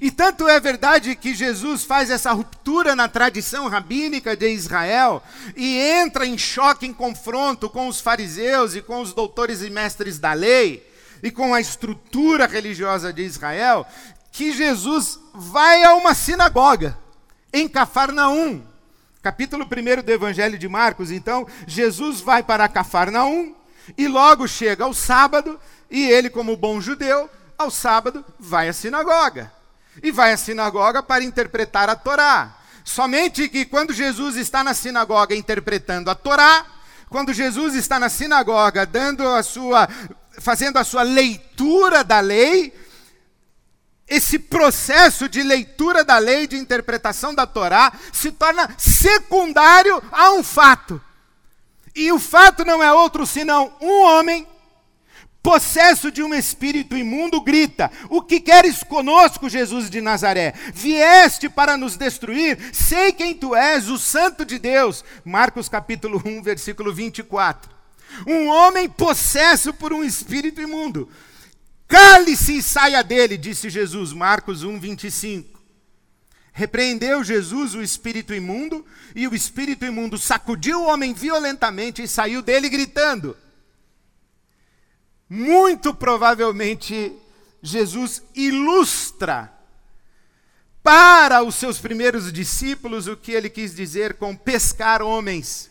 E 0.00 0.10
tanto 0.10 0.48
é 0.48 0.58
verdade 0.58 1.14
que 1.14 1.34
Jesus 1.34 1.84
faz 1.84 2.10
essa 2.10 2.32
ruptura 2.32 2.96
na 2.96 3.08
tradição 3.08 3.68
rabínica 3.68 4.36
de 4.36 4.48
Israel 4.48 5.22
e 5.56 5.78
entra 5.78 6.26
em 6.26 6.38
choque, 6.38 6.86
em 6.86 6.94
confronto 6.94 7.68
com 7.68 7.88
os 7.88 8.00
fariseus 8.00 8.74
e 8.74 8.80
com 8.80 9.00
os 9.00 9.12
doutores 9.12 9.62
e 9.62 9.70
mestres 9.70 10.18
da 10.18 10.32
lei 10.32 10.88
e 11.22 11.30
com 11.30 11.54
a 11.54 11.60
estrutura 11.60 12.46
religiosa 12.46 13.12
de 13.12 13.22
Israel, 13.22 13.86
que 14.32 14.52
Jesus 14.52 15.20
vai 15.34 15.84
a 15.84 15.94
uma 15.94 16.14
sinagoga 16.14 16.98
em 17.52 17.68
Cafarnaum. 17.68 18.62
Capítulo 19.22 19.64
1 19.64 20.02
do 20.02 20.10
Evangelho 20.10 20.58
de 20.58 20.68
Marcos, 20.68 21.12
então, 21.12 21.46
Jesus 21.66 22.20
vai 22.20 22.42
para 22.42 22.68
Cafarnaum 22.68 23.54
e 23.96 24.08
logo 24.08 24.48
chega 24.48 24.82
ao 24.82 24.92
sábado, 24.92 25.60
e 25.88 26.10
ele, 26.10 26.28
como 26.28 26.56
bom 26.56 26.80
judeu, 26.80 27.30
ao 27.56 27.70
sábado 27.70 28.24
vai 28.40 28.68
à 28.68 28.72
sinagoga 28.72 29.52
e 30.02 30.12
vai 30.12 30.32
à 30.32 30.36
sinagoga 30.36 31.02
para 31.02 31.24
interpretar 31.24 31.90
a 31.90 31.96
Torá. 31.96 32.56
Somente 32.84 33.48
que 33.48 33.64
quando 33.64 33.92
Jesus 33.92 34.36
está 34.36 34.62
na 34.62 34.74
sinagoga 34.74 35.34
interpretando 35.34 36.10
a 36.10 36.14
Torá, 36.14 36.64
quando 37.08 37.32
Jesus 37.32 37.74
está 37.74 37.98
na 37.98 38.08
sinagoga 38.08 38.86
dando 38.86 39.26
a 39.28 39.42
sua 39.42 39.88
fazendo 40.38 40.78
a 40.78 40.84
sua 40.84 41.02
leitura 41.02 42.02
da 42.02 42.20
lei, 42.20 42.72
esse 44.08 44.38
processo 44.38 45.28
de 45.28 45.42
leitura 45.42 46.04
da 46.04 46.18
lei, 46.18 46.46
de 46.46 46.56
interpretação 46.56 47.34
da 47.34 47.46
Torá, 47.46 47.92
se 48.12 48.32
torna 48.32 48.68
secundário 48.78 50.02
a 50.10 50.32
um 50.32 50.42
fato. 50.42 51.00
E 51.94 52.10
o 52.10 52.18
fato 52.18 52.64
não 52.64 52.82
é 52.82 52.92
outro 52.92 53.26
senão 53.26 53.74
um 53.80 54.02
homem 54.02 54.46
possesso 55.42 56.10
de 56.10 56.22
um 56.22 56.32
espírito 56.32 56.96
imundo, 56.96 57.40
grita: 57.40 57.90
O 58.08 58.22
que 58.22 58.40
queres 58.40 58.82
conosco, 58.82 59.48
Jesus 59.48 59.90
de 59.90 60.00
Nazaré? 60.00 60.54
Vieste 60.72 61.48
para 61.48 61.76
nos 61.76 61.96
destruir? 61.96 62.58
Sei 62.72 63.12
quem 63.12 63.34
tu 63.34 63.54
és, 63.54 63.88
o 63.88 63.98
Santo 63.98 64.44
de 64.44 64.58
Deus. 64.58 65.04
Marcos 65.24 65.68
capítulo 65.68 66.22
1, 66.24 66.42
versículo 66.42 66.94
24. 66.94 67.70
Um 68.26 68.46
homem 68.46 68.88
possesso 68.88 69.74
por 69.74 69.92
um 69.92 70.04
espírito 70.04 70.60
imundo. 70.60 71.08
Cale-se 71.88 72.58
e 72.58 72.62
saia 72.62 73.02
dele, 73.02 73.36
disse 73.36 73.68
Jesus. 73.68 74.12
Marcos 74.12 74.62
1, 74.62 74.78
25. 74.78 75.60
Repreendeu 76.54 77.24
Jesus 77.24 77.74
o 77.74 77.82
espírito 77.82 78.34
imundo, 78.34 78.84
e 79.16 79.26
o 79.26 79.34
espírito 79.34 79.86
imundo 79.86 80.18
sacudiu 80.18 80.82
o 80.82 80.86
homem 80.86 81.14
violentamente 81.14 82.02
e 82.02 82.08
saiu 82.08 82.42
dele 82.42 82.68
gritando 82.68 83.36
muito 85.34 85.94
provavelmente 85.94 87.10
Jesus 87.62 88.22
ilustra 88.34 89.50
para 90.82 91.42
os 91.42 91.54
seus 91.54 91.78
primeiros 91.78 92.30
discípulos 92.30 93.06
o 93.06 93.16
que 93.16 93.32
ele 93.32 93.48
quis 93.48 93.74
dizer 93.74 94.18
com 94.18 94.36
pescar 94.36 95.00
homens. 95.00 95.70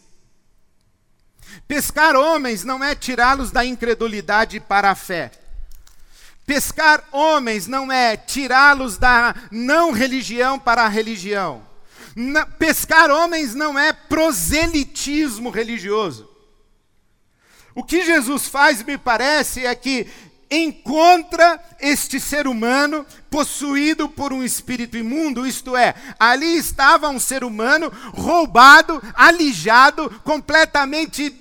Pescar 1.68 2.15
homens 2.15 2.63
não 2.63 2.84
é 2.84 2.96
tirá-los 2.96 3.51
da 3.51 3.63
incredulidade 3.63 4.60
para 4.60 4.89
a 4.89 4.96
fé. 4.96 5.30
Pescar 6.44 7.03
homens 7.12 7.68
não 7.68 7.91
é 7.91 8.18
tirá-los 8.18 8.98
da 8.98 9.36
não 9.51 9.91
religião 9.91 10.58
para 10.58 10.86
a 10.86 10.88
religião. 10.88 11.62
pescar 12.58 13.12
homens 13.12 13.53
não 13.53 13.77
é 13.77 13.94
proselitismo 13.94 15.51
religioso. 15.51 16.31
O 17.74 17.84
que 17.84 18.04
Jesus 18.04 18.48
faz, 18.48 18.84
me 18.84 18.98
parece, 18.98 19.66
é 19.66 19.74
que 19.75 20.08
encontra 20.50 21.63
este 21.80 22.20
ser 22.20 22.46
humano 22.46 23.06
possuído 23.30 24.10
por 24.10 24.34
um 24.34 24.44
espírito 24.44 24.98
imundo, 24.98 25.48
isto 25.48 25.78
é, 25.78 25.96
ali 26.20 26.58
estava 26.58 27.08
um 27.08 27.20
ser 27.20 27.46
humano 27.46 27.90
roubado, 28.13 29.01
alijado, 29.13 30.10
completamente 30.25 31.34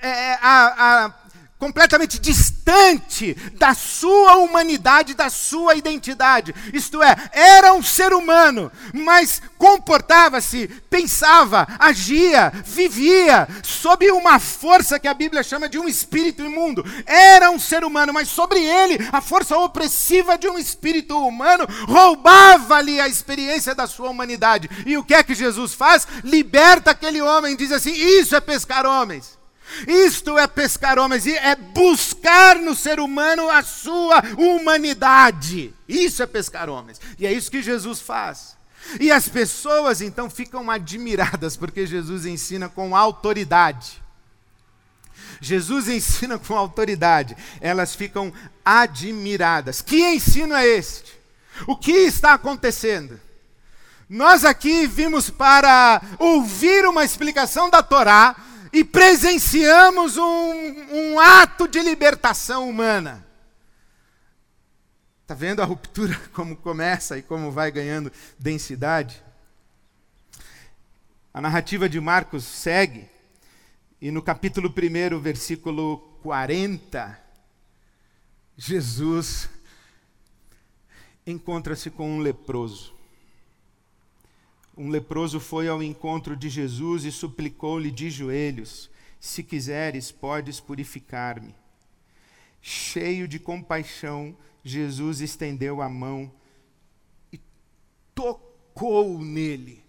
é, 0.00 0.34
a, 0.40 1.06
a 1.06 1.23
completamente 1.64 2.18
distante 2.18 3.32
da 3.54 3.72
sua 3.72 4.36
humanidade, 4.36 5.14
da 5.14 5.30
sua 5.30 5.74
identidade. 5.74 6.54
Isto 6.74 7.02
é, 7.02 7.16
era 7.32 7.72
um 7.72 7.82
ser 7.82 8.12
humano, 8.12 8.70
mas 8.92 9.40
comportava-se, 9.56 10.68
pensava, 10.90 11.66
agia, 11.78 12.52
vivia 12.66 13.48
sob 13.62 14.10
uma 14.10 14.38
força 14.38 14.98
que 14.98 15.08
a 15.08 15.14
Bíblia 15.14 15.42
chama 15.42 15.66
de 15.66 15.78
um 15.78 15.88
espírito 15.88 16.44
imundo. 16.44 16.84
Era 17.06 17.50
um 17.50 17.58
ser 17.58 17.82
humano, 17.82 18.12
mas 18.12 18.28
sobre 18.28 18.58
ele 18.58 18.98
a 19.10 19.22
força 19.22 19.56
opressiva 19.56 20.36
de 20.36 20.46
um 20.46 20.58
espírito 20.58 21.18
humano 21.18 21.66
roubava-lhe 21.88 23.00
a 23.00 23.08
experiência 23.08 23.74
da 23.74 23.86
sua 23.86 24.10
humanidade. 24.10 24.68
E 24.84 24.98
o 24.98 25.04
que 25.04 25.14
é 25.14 25.22
que 25.22 25.34
Jesus 25.34 25.72
faz? 25.72 26.06
Liberta 26.22 26.90
aquele 26.90 27.22
homem, 27.22 27.56
diz 27.56 27.72
assim: 27.72 27.92
Isso 27.92 28.36
é 28.36 28.40
pescar 28.40 28.84
homens. 28.84 29.42
Isto 29.86 30.38
é 30.38 30.46
pescar 30.46 30.98
homens, 30.98 31.26
é 31.26 31.56
buscar 31.56 32.56
no 32.56 32.74
ser 32.74 33.00
humano 33.00 33.50
a 33.50 33.62
sua 33.62 34.22
humanidade. 34.36 35.74
Isso 35.88 36.22
é 36.22 36.26
pescar 36.26 36.68
homens. 36.68 37.00
E 37.18 37.26
é 37.26 37.32
isso 37.32 37.50
que 37.50 37.62
Jesus 37.62 38.00
faz. 38.00 38.56
E 39.00 39.10
as 39.10 39.28
pessoas 39.28 40.00
então 40.00 40.28
ficam 40.28 40.70
admiradas 40.70 41.56
porque 41.56 41.86
Jesus 41.86 42.26
ensina 42.26 42.68
com 42.68 42.94
autoridade. 42.96 44.02
Jesus 45.40 45.88
ensina 45.88 46.38
com 46.38 46.56
autoridade, 46.56 47.36
elas 47.60 47.94
ficam 47.94 48.32
admiradas. 48.64 49.82
Que 49.82 50.00
ensino 50.14 50.54
é 50.54 50.66
este? 50.66 51.12
O 51.66 51.76
que 51.76 51.92
está 51.92 52.34
acontecendo? 52.34 53.20
Nós 54.08 54.44
aqui 54.44 54.86
vimos 54.86 55.30
para 55.30 56.00
ouvir 56.18 56.86
uma 56.86 57.04
explicação 57.04 57.70
da 57.70 57.82
Torá 57.82 58.36
e 58.74 58.82
presenciamos 58.82 60.16
um, 60.16 61.12
um 61.12 61.20
ato 61.20 61.68
de 61.68 61.80
libertação 61.80 62.68
humana. 62.68 63.24
Está 65.22 65.32
vendo 65.32 65.62
a 65.62 65.64
ruptura 65.64 66.20
como 66.34 66.56
começa 66.56 67.16
e 67.16 67.22
como 67.22 67.52
vai 67.52 67.70
ganhando 67.70 68.12
densidade? 68.36 69.22
A 71.32 71.40
narrativa 71.40 71.88
de 71.88 72.00
Marcos 72.00 72.44
segue, 72.44 73.08
e 74.00 74.10
no 74.10 74.20
capítulo 74.20 74.68
1, 74.68 75.20
versículo 75.20 75.98
40, 76.22 77.18
Jesus 78.56 79.48
encontra-se 81.26 81.90
com 81.90 82.10
um 82.10 82.18
leproso. 82.18 82.93
Um 84.76 84.88
leproso 84.88 85.38
foi 85.38 85.68
ao 85.68 85.82
encontro 85.82 86.36
de 86.36 86.48
Jesus 86.48 87.04
e 87.04 87.12
suplicou-lhe 87.12 87.90
de 87.90 88.10
joelhos: 88.10 88.90
Se 89.20 89.42
quiseres, 89.42 90.10
podes 90.10 90.58
purificar-me. 90.58 91.54
Cheio 92.60 93.28
de 93.28 93.38
compaixão, 93.38 94.36
Jesus 94.64 95.20
estendeu 95.20 95.80
a 95.80 95.88
mão 95.88 96.32
e 97.32 97.38
tocou 98.14 99.18
nele. 99.18 99.84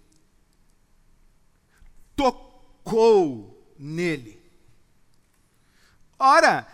Tocou 2.15 3.73
nele. 3.79 4.39
Ora, 6.19 6.67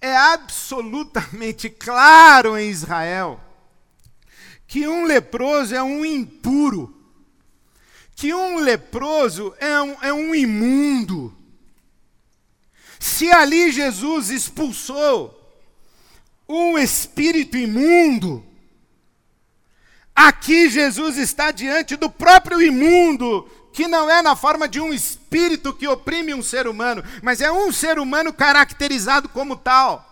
é 0.00 0.16
absolutamente 0.16 1.70
claro 1.70 2.58
em 2.58 2.68
Israel 2.68 3.40
que 4.66 4.88
um 4.88 5.04
leproso 5.04 5.74
é 5.74 5.82
um 5.82 6.04
impuro, 6.04 7.01
que 8.22 8.32
um 8.32 8.60
leproso 8.60 9.52
é 9.58 9.82
um, 9.82 9.96
é 10.00 10.12
um 10.12 10.32
imundo. 10.32 11.36
Se 13.00 13.32
ali 13.32 13.72
Jesus 13.72 14.30
expulsou 14.30 15.36
um 16.48 16.78
espírito 16.78 17.56
imundo, 17.56 18.46
aqui 20.14 20.70
Jesus 20.70 21.18
está 21.18 21.50
diante 21.50 21.96
do 21.96 22.08
próprio 22.08 22.62
imundo, 22.62 23.50
que 23.72 23.88
não 23.88 24.08
é 24.08 24.22
na 24.22 24.36
forma 24.36 24.68
de 24.68 24.78
um 24.78 24.94
espírito 24.94 25.74
que 25.74 25.88
oprime 25.88 26.32
um 26.32 26.44
ser 26.44 26.68
humano, 26.68 27.02
mas 27.24 27.40
é 27.40 27.50
um 27.50 27.72
ser 27.72 27.98
humano 27.98 28.32
caracterizado 28.32 29.28
como 29.30 29.56
tal. 29.56 30.11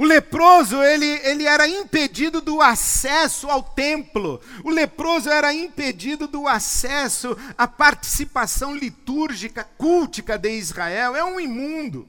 O 0.00 0.04
leproso, 0.06 0.82
ele, 0.82 1.04
ele 1.04 1.44
era 1.44 1.68
impedido 1.68 2.40
do 2.40 2.62
acesso 2.62 3.50
ao 3.50 3.62
templo. 3.62 4.40
O 4.64 4.70
leproso 4.70 5.28
era 5.28 5.52
impedido 5.52 6.26
do 6.26 6.48
acesso 6.48 7.36
à 7.58 7.68
participação 7.68 8.74
litúrgica, 8.74 9.62
cultica 9.76 10.38
de 10.38 10.52
Israel. 10.52 11.14
É 11.14 11.22
um 11.22 11.38
imundo. 11.38 12.08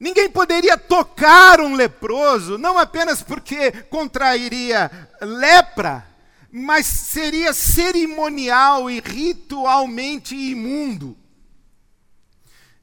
Ninguém 0.00 0.30
poderia 0.30 0.78
tocar 0.78 1.60
um 1.60 1.74
leproso, 1.74 2.56
não 2.56 2.78
apenas 2.78 3.22
porque 3.22 3.70
contrairia 3.90 4.90
lepra, 5.20 6.06
mas 6.50 6.86
seria 6.86 7.52
cerimonial 7.52 8.90
e 8.90 8.98
ritualmente 8.98 10.34
imundo. 10.34 11.14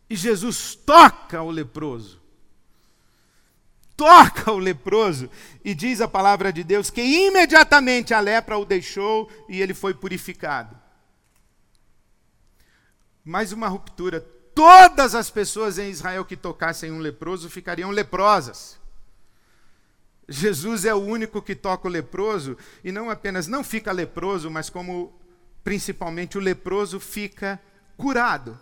E 0.08 0.16
Jesus 0.16 0.76
toca 0.76 1.42
o 1.42 1.50
leproso. 1.50 2.23
Toca 4.04 4.52
o 4.52 4.60
leproso 4.60 5.30
e 5.64 5.74
diz 5.74 6.02
a 6.02 6.10
palavra 6.10 6.52
de 6.52 6.62
Deus 6.62 6.90
que 6.90 7.02
imediatamente 7.02 8.14
a 8.14 8.20
lepra 8.20 8.58
o 8.58 8.66
deixou 8.66 9.32
e 9.48 9.62
ele 9.62 9.74
foi 9.74 9.94
purificado. 9.94 10.78
Mais 13.24 13.54
uma 13.54 13.70
ruptura. 13.70 14.20
Todas 14.54 15.16
as 15.16 15.30
pessoas 15.30 15.80
em 15.80 15.90
Israel 15.90 16.26
que 16.26 16.36
tocassem 16.36 16.92
um 16.92 17.00
leproso 17.00 17.50
ficariam 17.50 17.92
leprosas. 17.92 18.78
Jesus 20.28 20.84
é 20.84 20.94
o 20.94 20.98
único 20.98 21.42
que 21.42 21.56
toca 21.56 21.88
o 21.88 21.92
leproso 21.92 22.58
e 22.84 22.92
não 22.92 23.10
apenas 23.10 23.48
não 23.48 23.64
fica 23.64 23.94
leproso, 23.94 24.52
mas 24.52 24.70
como 24.70 25.18
principalmente 25.64 26.38
o 26.38 26.42
leproso 26.42 27.00
fica 27.00 27.58
curado. 27.96 28.60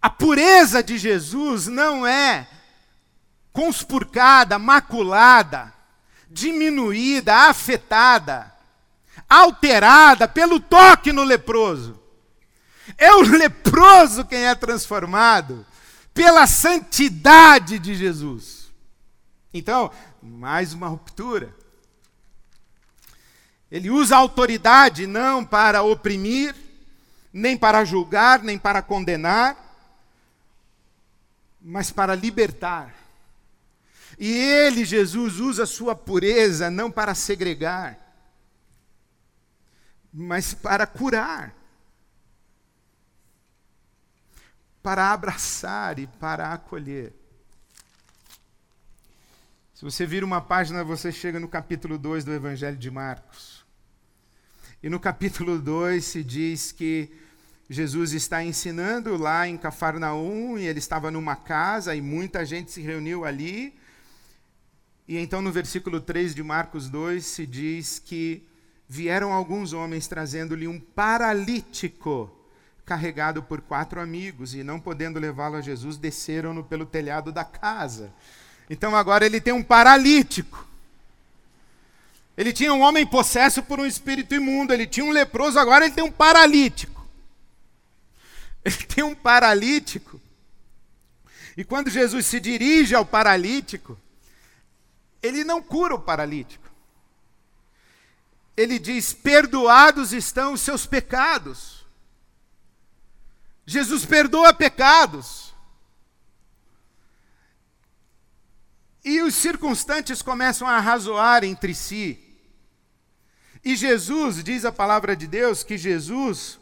A 0.00 0.08
pureza 0.08 0.84
de 0.84 0.96
Jesus 0.96 1.66
não 1.66 2.06
é 2.06 2.46
conspurcada, 3.52 4.58
maculada, 4.58 5.72
diminuída, 6.28 7.48
afetada, 7.48 8.52
alterada 9.28 10.28
pelo 10.28 10.60
toque 10.60 11.12
no 11.12 11.24
leproso. 11.24 12.00
É 12.96 13.12
o 13.12 13.20
leproso 13.20 14.24
quem 14.24 14.46
é 14.46 14.54
transformado 14.54 15.66
pela 16.12 16.46
santidade 16.46 17.78
de 17.78 17.94
Jesus. 17.94 18.70
Então, 19.52 19.90
mais 20.22 20.72
uma 20.72 20.88
ruptura. 20.88 21.54
Ele 23.70 23.88
usa 23.90 24.16
a 24.16 24.18
autoridade 24.18 25.06
não 25.06 25.44
para 25.44 25.82
oprimir, 25.82 26.54
nem 27.32 27.56
para 27.56 27.84
julgar, 27.84 28.42
nem 28.42 28.58
para 28.58 28.82
condenar, 28.82 29.56
mas 31.60 31.90
para 31.90 32.14
libertar. 32.14 32.99
E 34.22 34.30
ele, 34.30 34.84
Jesus, 34.84 35.40
usa 35.40 35.62
a 35.62 35.66
sua 35.66 35.96
pureza 35.96 36.70
não 36.70 36.90
para 36.90 37.14
segregar, 37.14 37.98
mas 40.12 40.52
para 40.52 40.86
curar, 40.86 41.56
para 44.82 45.10
abraçar 45.10 45.98
e 45.98 46.06
para 46.06 46.52
acolher. 46.52 47.14
Se 49.74 49.82
você 49.82 50.04
vira 50.04 50.26
uma 50.26 50.42
página, 50.42 50.84
você 50.84 51.10
chega 51.10 51.40
no 51.40 51.48
capítulo 51.48 51.96
2 51.96 52.22
do 52.22 52.34
Evangelho 52.34 52.76
de 52.76 52.90
Marcos. 52.90 53.64
E 54.82 54.90
no 54.90 55.00
capítulo 55.00 55.58
2 55.58 56.04
se 56.04 56.22
diz 56.22 56.72
que 56.72 57.10
Jesus 57.70 58.12
está 58.12 58.44
ensinando 58.44 59.16
lá 59.16 59.48
em 59.48 59.56
Cafarnaum, 59.56 60.58
e 60.58 60.66
ele 60.66 60.78
estava 60.78 61.10
numa 61.10 61.36
casa, 61.36 61.94
e 61.94 62.02
muita 62.02 62.44
gente 62.44 62.70
se 62.70 62.82
reuniu 62.82 63.24
ali. 63.24 63.79
E 65.10 65.18
então 65.18 65.42
no 65.42 65.50
versículo 65.50 66.00
3 66.00 66.36
de 66.36 66.40
Marcos 66.40 66.88
2 66.88 67.26
se 67.26 67.44
diz 67.44 67.98
que 67.98 68.46
vieram 68.88 69.32
alguns 69.32 69.72
homens 69.72 70.06
trazendo-lhe 70.06 70.68
um 70.68 70.78
paralítico 70.78 72.30
carregado 72.86 73.42
por 73.42 73.60
quatro 73.60 74.00
amigos, 74.00 74.54
e 74.54 74.62
não 74.62 74.78
podendo 74.78 75.18
levá-lo 75.18 75.56
a 75.56 75.60
Jesus, 75.60 75.96
desceram-no 75.96 76.62
pelo 76.62 76.86
telhado 76.86 77.32
da 77.32 77.42
casa. 77.42 78.12
Então 78.70 78.94
agora 78.94 79.26
ele 79.26 79.40
tem 79.40 79.52
um 79.52 79.64
paralítico. 79.64 80.64
Ele 82.36 82.52
tinha 82.52 82.72
um 82.72 82.80
homem 82.80 83.04
possesso 83.04 83.64
por 83.64 83.80
um 83.80 83.86
espírito 83.86 84.36
imundo, 84.36 84.72
ele 84.72 84.86
tinha 84.86 85.04
um 85.04 85.10
leproso, 85.10 85.58
agora 85.58 85.86
ele 85.86 85.94
tem 85.94 86.04
um 86.04 86.12
paralítico. 86.12 87.04
Ele 88.64 88.76
tem 88.76 89.02
um 89.02 89.14
paralítico. 89.14 90.20
E 91.56 91.64
quando 91.64 91.90
Jesus 91.90 92.26
se 92.26 92.38
dirige 92.38 92.94
ao 92.94 93.06
paralítico, 93.06 93.98
ele 95.22 95.44
não 95.44 95.62
cura 95.62 95.94
o 95.94 96.00
paralítico. 96.00 96.68
Ele 98.56 98.78
diz: 98.78 99.12
Perdoados 99.12 100.12
estão 100.12 100.52
os 100.52 100.60
seus 100.60 100.86
pecados. 100.86 101.86
Jesus 103.66 104.04
perdoa 104.04 104.52
pecados. 104.52 105.54
E 109.04 109.22
os 109.22 109.34
circunstantes 109.34 110.20
começam 110.20 110.68
a 110.68 110.78
razoar 110.78 111.44
entre 111.44 111.74
si. 111.74 112.18
E 113.64 113.76
Jesus, 113.76 114.42
diz 114.42 114.64
a 114.64 114.72
palavra 114.72 115.14
de 115.14 115.26
Deus, 115.26 115.62
que 115.62 115.78
Jesus 115.78 116.58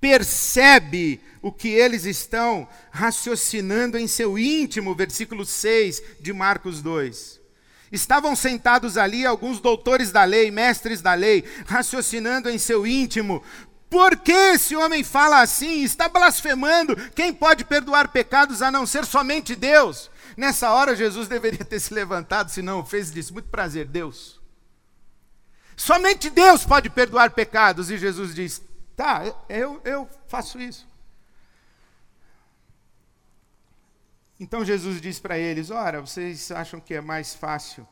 percebe 0.00 1.20
o 1.42 1.52
que 1.52 1.68
eles 1.68 2.04
estão 2.04 2.68
raciocinando 2.90 3.98
em 3.98 4.06
seu 4.06 4.38
íntimo, 4.38 4.94
versículo 4.94 5.44
6 5.44 6.02
de 6.20 6.32
Marcos 6.32 6.80
2. 6.82 7.40
Estavam 7.92 8.36
sentados 8.36 8.96
ali 8.96 9.26
alguns 9.26 9.60
doutores 9.60 10.12
da 10.12 10.24
lei, 10.24 10.50
mestres 10.50 11.02
da 11.02 11.14
lei, 11.14 11.44
raciocinando 11.66 12.48
em 12.48 12.56
seu 12.56 12.86
íntimo: 12.86 13.42
por 13.90 14.16
que 14.16 14.30
esse 14.30 14.76
homem 14.76 15.02
fala 15.02 15.40
assim? 15.40 15.82
Está 15.82 16.08
blasfemando. 16.08 16.94
Quem 17.10 17.32
pode 17.32 17.64
perdoar 17.64 18.08
pecados 18.08 18.62
a 18.62 18.70
não 18.70 18.86
ser 18.86 19.04
somente 19.04 19.56
Deus? 19.56 20.08
Nessa 20.36 20.70
hora, 20.70 20.94
Jesus 20.94 21.26
deveria 21.26 21.64
ter 21.64 21.80
se 21.80 21.92
levantado, 21.92 22.50
se 22.50 22.62
não 22.62 22.86
fez, 22.86 23.12
disse: 23.12 23.32
Muito 23.32 23.48
prazer, 23.48 23.86
Deus. 23.86 24.40
Somente 25.76 26.30
Deus 26.30 26.64
pode 26.64 26.88
perdoar 26.88 27.30
pecados. 27.30 27.90
E 27.90 27.98
Jesus 27.98 28.32
diz: 28.32 28.62
Tá, 29.00 29.22
eu, 29.48 29.80
eu 29.82 30.06
faço 30.28 30.60
isso. 30.60 30.86
Então 34.38 34.62
Jesus 34.62 35.00
diz 35.00 35.18
para 35.18 35.38
eles: 35.38 35.70
Ora, 35.70 36.02
vocês 36.02 36.50
acham 36.50 36.78
que 36.78 36.92
é 36.92 37.00
mais 37.00 37.34
fácil 37.34 37.88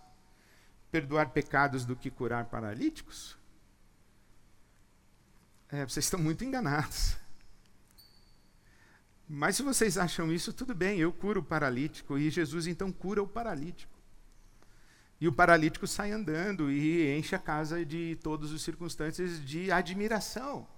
perdoar 0.92 1.31
pecados 1.31 1.87
do 1.87 1.97
que 1.97 2.11
curar 2.11 2.44
paralíticos? 2.44 3.38
É, 5.71 5.87
vocês 5.87 6.05
estão 6.05 6.21
muito 6.21 6.44
enganados. 6.44 7.16
Mas 9.27 9.57
se 9.57 9.62
vocês 9.62 9.97
acham 9.97 10.31
isso, 10.31 10.53
tudo 10.53 10.75
bem, 10.75 10.99
eu 10.99 11.11
curo 11.11 11.40
o 11.40 11.42
paralítico. 11.44 12.18
E 12.18 12.29
Jesus 12.29 12.66
então 12.66 12.92
cura 12.92 13.23
o 13.23 13.27
paralítico. 13.27 13.99
E 15.18 15.27
o 15.27 15.33
paralítico 15.33 15.87
sai 15.87 16.12
andando 16.12 16.71
e 16.71 17.16
enche 17.16 17.35
a 17.35 17.38
casa 17.38 17.83
de 17.83 18.18
todos 18.23 18.53
os 18.53 18.61
circunstantes 18.61 19.42
de 19.42 19.73
admiração. 19.73 20.68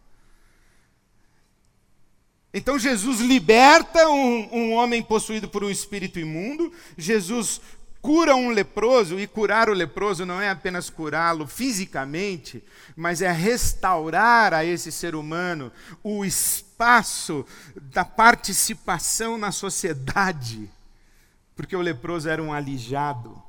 Então 2.53 2.79
Jesus 2.79 3.21
liberta 3.21 4.09
um, 4.09 4.49
um, 4.53 4.73
homem 4.73 5.03
possuído 5.03 5.49
por 5.49 5.63
um 5.63 5.71
espírito 5.71 6.19
imundo, 6.19 6.73
Jesus 6.99 7.61
cura 8.03 8.35
um 8.35 8.51
leproso, 8.51 9.21
e 9.21 9.27
curar 9.27 9.69
o 9.69 9.75
leproso 9.75 10.27
não 10.27 10.41
é 10.41 10.49
apenas 10.49 10.91
curá-lo 10.91 11.47
fisicamente, 11.47 12.65
mas 12.97 13.23
é 13.23 13.31
restaurar 13.31 14.53
a 14.53 14.65
esse 14.65 14.91
ser 14.91 15.15
humano 15.15 15.71
o 16.03 16.25
espaço 16.25 17.47
da 17.77 18.05
participação 18.05 19.39
na 19.39 19.53
sociedade, 19.53 20.69
porque 21.55 21.77
o 21.77 21.81
leproso 21.81 22.29
era 22.29 22.43
um 22.43 22.53
alijado. 22.53 23.41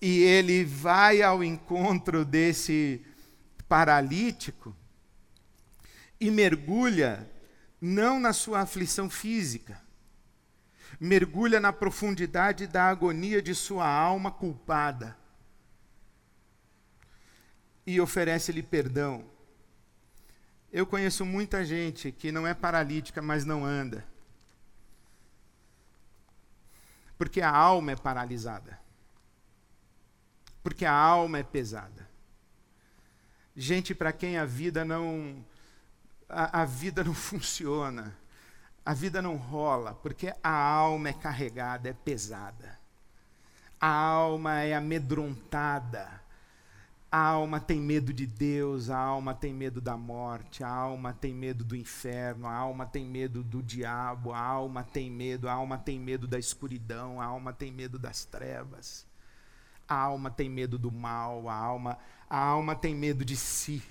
E 0.00 0.20
ele 0.20 0.64
vai 0.64 1.22
ao 1.22 1.44
encontro 1.44 2.24
desse 2.24 3.00
paralítico 3.68 4.74
e 6.20 6.30
mergulha 6.30 7.28
não 7.80 8.18
na 8.18 8.32
sua 8.32 8.60
aflição 8.60 9.08
física, 9.08 9.80
mergulha 10.98 11.60
na 11.60 11.72
profundidade 11.72 12.66
da 12.66 12.84
agonia 12.84 13.40
de 13.40 13.54
sua 13.54 13.86
alma 13.86 14.30
culpada 14.30 15.16
e 17.86 18.00
oferece-lhe 18.00 18.62
perdão. 18.62 19.24
Eu 20.70 20.86
conheço 20.86 21.24
muita 21.24 21.64
gente 21.64 22.12
que 22.12 22.30
não 22.30 22.46
é 22.46 22.52
paralítica, 22.52 23.22
mas 23.22 23.44
não 23.44 23.64
anda. 23.64 24.04
Porque 27.16 27.40
a 27.40 27.50
alma 27.50 27.92
é 27.92 27.96
paralisada. 27.96 28.78
Porque 30.62 30.84
a 30.84 30.92
alma 30.92 31.38
é 31.38 31.42
pesada. 31.42 32.06
Gente 33.56 33.94
para 33.94 34.12
quem 34.12 34.36
a 34.36 34.44
vida 34.44 34.84
não 34.84 35.42
a, 36.28 36.62
a 36.62 36.64
vida 36.64 37.02
não 37.02 37.14
funciona, 37.14 38.16
a 38.84 38.94
vida 38.94 39.22
não 39.22 39.36
rola, 39.36 39.94
porque 39.94 40.34
a 40.42 40.50
alma 40.50 41.08
é 41.08 41.12
carregada, 41.12 41.88
é 41.88 41.92
pesada. 41.92 42.78
A 43.80 43.88
alma 43.88 44.60
é 44.60 44.74
amedrontada. 44.74 46.20
A 47.10 47.20
alma 47.20 47.58
tem 47.58 47.80
medo 47.80 48.12
de 48.12 48.26
Deus, 48.26 48.90
a 48.90 48.98
alma 48.98 49.32
tem 49.34 49.54
medo 49.54 49.80
da 49.80 49.96
morte, 49.96 50.62
a 50.62 50.68
alma 50.68 51.10
tem 51.12 51.32
medo 51.32 51.64
do 51.64 51.74
inferno, 51.74 52.46
a 52.46 52.52
alma 52.52 52.84
tem 52.84 53.06
medo 53.06 53.42
do 53.42 53.62
diabo, 53.62 54.32
a 54.32 54.38
alma 54.38 54.84
tem 54.84 55.10
medo, 55.10 55.48
a 55.48 55.52
alma 55.52 55.78
tem 55.78 55.98
medo 55.98 56.26
da 56.26 56.38
escuridão, 56.38 57.18
a 57.18 57.24
alma 57.24 57.50
tem 57.50 57.72
medo 57.72 57.98
das 57.98 58.26
trevas. 58.26 59.06
A 59.88 59.94
alma 59.94 60.30
tem 60.30 60.50
medo 60.50 60.78
do 60.78 60.92
mal, 60.92 61.48
a 61.48 61.54
alma, 61.54 61.98
a 62.28 62.38
alma 62.38 62.76
tem 62.76 62.94
medo 62.94 63.24
de 63.24 63.36
si. 63.36 63.82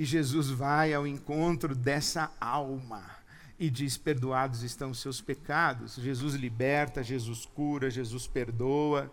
E 0.00 0.04
Jesus 0.06 0.48
vai 0.48 0.94
ao 0.94 1.06
encontro 1.06 1.74
dessa 1.74 2.32
alma 2.40 3.04
e 3.58 3.68
diz: 3.68 3.98
Perdoados 3.98 4.62
estão 4.62 4.92
os 4.92 4.98
seus 4.98 5.20
pecados. 5.20 5.96
Jesus 5.96 6.32
liberta, 6.32 7.02
Jesus 7.02 7.44
cura, 7.44 7.90
Jesus 7.90 8.26
perdoa. 8.26 9.12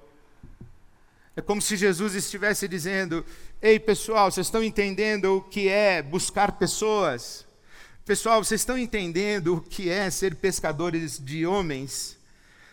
É 1.36 1.42
como 1.42 1.62
se 1.62 1.76
Jesus 1.76 2.16
estivesse 2.16 2.70
dizendo: 2.70 3.26
Ei, 3.62 3.78
pessoal, 3.78 4.32
vocês 4.32 4.48
estão 4.48 4.64
entendendo 4.64 5.36
o 5.36 5.42
que 5.42 5.68
é 5.68 6.02
buscar 6.02 6.54
pessoas? 6.54 7.46
Pessoal, 8.06 8.42
vocês 8.42 8.62
estão 8.62 8.78
entendendo 8.78 9.58
o 9.58 9.62
que 9.62 9.90
é 9.90 10.10
ser 10.10 10.36
pescadores 10.36 11.20
de 11.20 11.46
homens? 11.46 12.18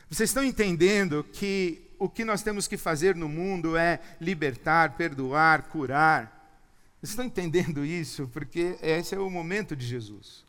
Vocês 0.08 0.30
estão 0.30 0.44
entendendo 0.44 1.26
que 1.32 1.90
o 1.98 2.08
que 2.08 2.24
nós 2.24 2.44
temos 2.44 2.68
que 2.68 2.76
fazer 2.76 3.16
no 3.16 3.28
mundo 3.28 3.76
é 3.76 3.98
libertar, 4.20 4.92
perdoar, 4.92 5.62
curar? 5.62 6.33
Estão 7.04 7.26
entendendo 7.26 7.84
isso? 7.84 8.26
Porque 8.28 8.78
esse 8.80 9.14
é 9.14 9.18
o 9.18 9.28
momento 9.28 9.76
de 9.76 9.86
Jesus. 9.86 10.42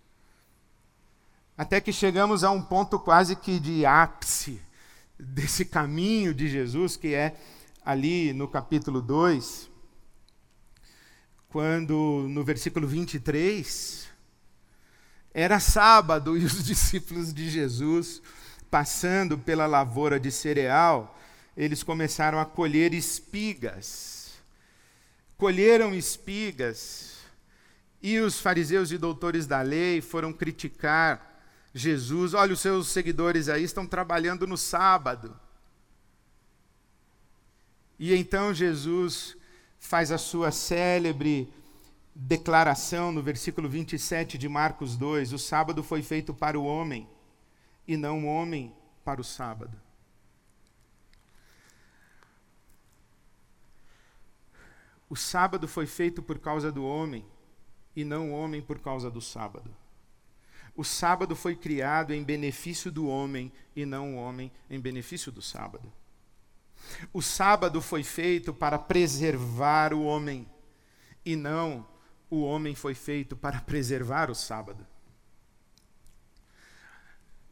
Até 1.58 1.82
que 1.82 1.92
chegamos 1.92 2.46
a 2.46 2.52
um 2.52 2.62
ponto 2.62 2.98
quase 2.98 3.36
que 3.36 3.60
de 3.60 3.86
ápice 3.86 4.62
desse 5.20 5.66
caminho 5.66 6.34
de 6.34 6.48
Jesus, 6.48 6.96
que 6.96 7.14
é 7.14 7.36
ali 7.84 8.32
no 8.32 8.48
capítulo 8.48 9.02
2, 9.02 9.70
quando 11.50 12.26
no 12.30 12.42
versículo 12.42 12.88
23, 12.88 14.08
era 15.34 15.60
sábado 15.60 16.38
e 16.38 16.46
os 16.46 16.64
discípulos 16.64 17.34
de 17.34 17.50
Jesus, 17.50 18.22
passando 18.72 19.38
pela 19.38 19.66
lavoura 19.66 20.18
de 20.18 20.32
cereal, 20.32 21.20
eles 21.58 21.84
começaram 21.84 22.40
a 22.40 22.46
colher 22.46 22.94
espigas 22.94 24.15
colheram 25.38 25.94
espigas, 25.94 27.16
e 28.02 28.20
os 28.20 28.40
fariseus 28.40 28.92
e 28.92 28.98
doutores 28.98 29.48
da 29.48 29.62
lei 29.62 30.02
foram 30.02 30.32
criticar 30.32 31.42
Jesus. 31.74 32.34
Olha, 32.34 32.54
os 32.54 32.60
seus 32.60 32.88
seguidores 32.90 33.50
aí 33.50 33.64
estão 33.64 33.86
trabalhando 33.86 34.46
no 34.46 34.58
sábado. 34.58 35.38
E 37.98 38.14
então 38.14 38.54
Jesus 38.54 39.36
faz 39.80 40.12
a 40.12 40.18
sua 40.18 40.52
célebre 40.52 41.52
declaração 42.14 43.12
no 43.12 43.22
versículo 43.22 43.68
27 43.68 44.38
de 44.38 44.48
Marcos 44.48 44.96
2: 44.96 45.34
O 45.34 45.40
sábado 45.40 45.84
foi 45.84 46.02
feito 46.02 46.34
para 46.34 46.60
o 46.60 46.66
homem, 46.66 47.08
e 47.88 47.98
não 47.98 48.26
o 48.26 48.28
homem 48.28 48.74
para 49.04 49.20
o 49.20 49.24
sábado. 49.24 49.85
O 55.10 55.16
sábado 55.16 55.68
foi 55.68 55.86
feito 55.86 56.22
por 56.22 56.40
causa 56.40 56.72
do 56.72 56.86
homem 56.86 57.26
e 57.96 58.04
não 58.04 58.32
o 58.32 58.34
homem 58.34 58.62
por 58.62 58.80
causa 58.80 59.10
do 59.10 59.22
sábado. 59.22 59.76
O 60.76 60.84
sábado 60.84 61.36
foi 61.36 61.56
criado 61.56 62.14
em 62.14 62.24
benefício 62.24 62.92
do 62.92 63.08
homem 63.08 63.52
e 63.76 63.86
não 63.86 64.16
o 64.16 64.18
homem 64.18 64.52
em 64.70 64.80
benefício 64.80 65.32
do 65.32 65.42
sábado. 65.42 65.92
O 67.14 67.22
sábado 67.22 67.82
foi 67.82 68.04
feito 68.04 68.54
para 68.54 68.78
preservar 68.78 69.94
o 69.94 70.04
homem 70.04 70.50
e 71.26 71.36
não 71.36 71.88
o 72.30 72.42
homem 72.42 72.76
foi 72.76 72.94
feito 72.94 73.36
para 73.36 73.62
preservar 73.62 74.30
o 74.30 74.36
sábado. 74.36 74.86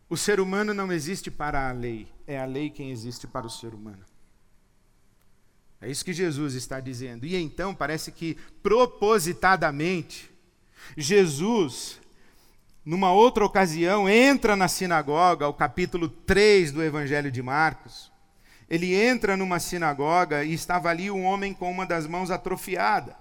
O 0.10 0.18
ser 0.18 0.40
humano 0.40 0.74
não 0.74 0.92
existe 0.92 1.32
para 1.32 1.70
a 1.70 1.72
lei, 1.72 2.12
é 2.28 2.40
a 2.40 2.46
lei 2.46 2.70
quem 2.70 2.92
existe 2.92 3.26
para 3.26 3.48
o 3.48 3.50
ser 3.50 3.74
humano. 3.74 4.06
É 5.84 5.92
isso 5.92 6.06
que 6.06 6.14
Jesus 6.14 6.54
está 6.54 6.80
dizendo. 6.80 7.26
E 7.26 7.36
então 7.36 7.76
parece 7.76 8.10
que 8.12 8.38
propositadamente, 8.62 10.32
Jesus, 10.96 12.00
numa 12.86 13.12
outra 13.12 13.44
ocasião, 13.44 14.08
entra 14.08 14.56
na 14.56 14.70
sinagoga, 14.70 15.48
o 15.48 15.54
capítulo 15.54 16.08
3 16.08 16.72
do 16.72 16.82
Evangelho 16.82 17.30
de 17.30 17.42
Marcos. 17.42 18.10
Ele 18.70 18.96
entra 18.96 19.36
numa 19.36 19.60
sinagoga 19.60 20.46
e 20.46 20.54
estava 20.54 20.90
ali 20.90 21.12
um 21.12 21.26
homem 21.26 21.54
com 21.54 21.70
uma 21.70 21.86
das 21.86 22.08
mãos 22.08 22.32
atrofiada. 22.32 23.18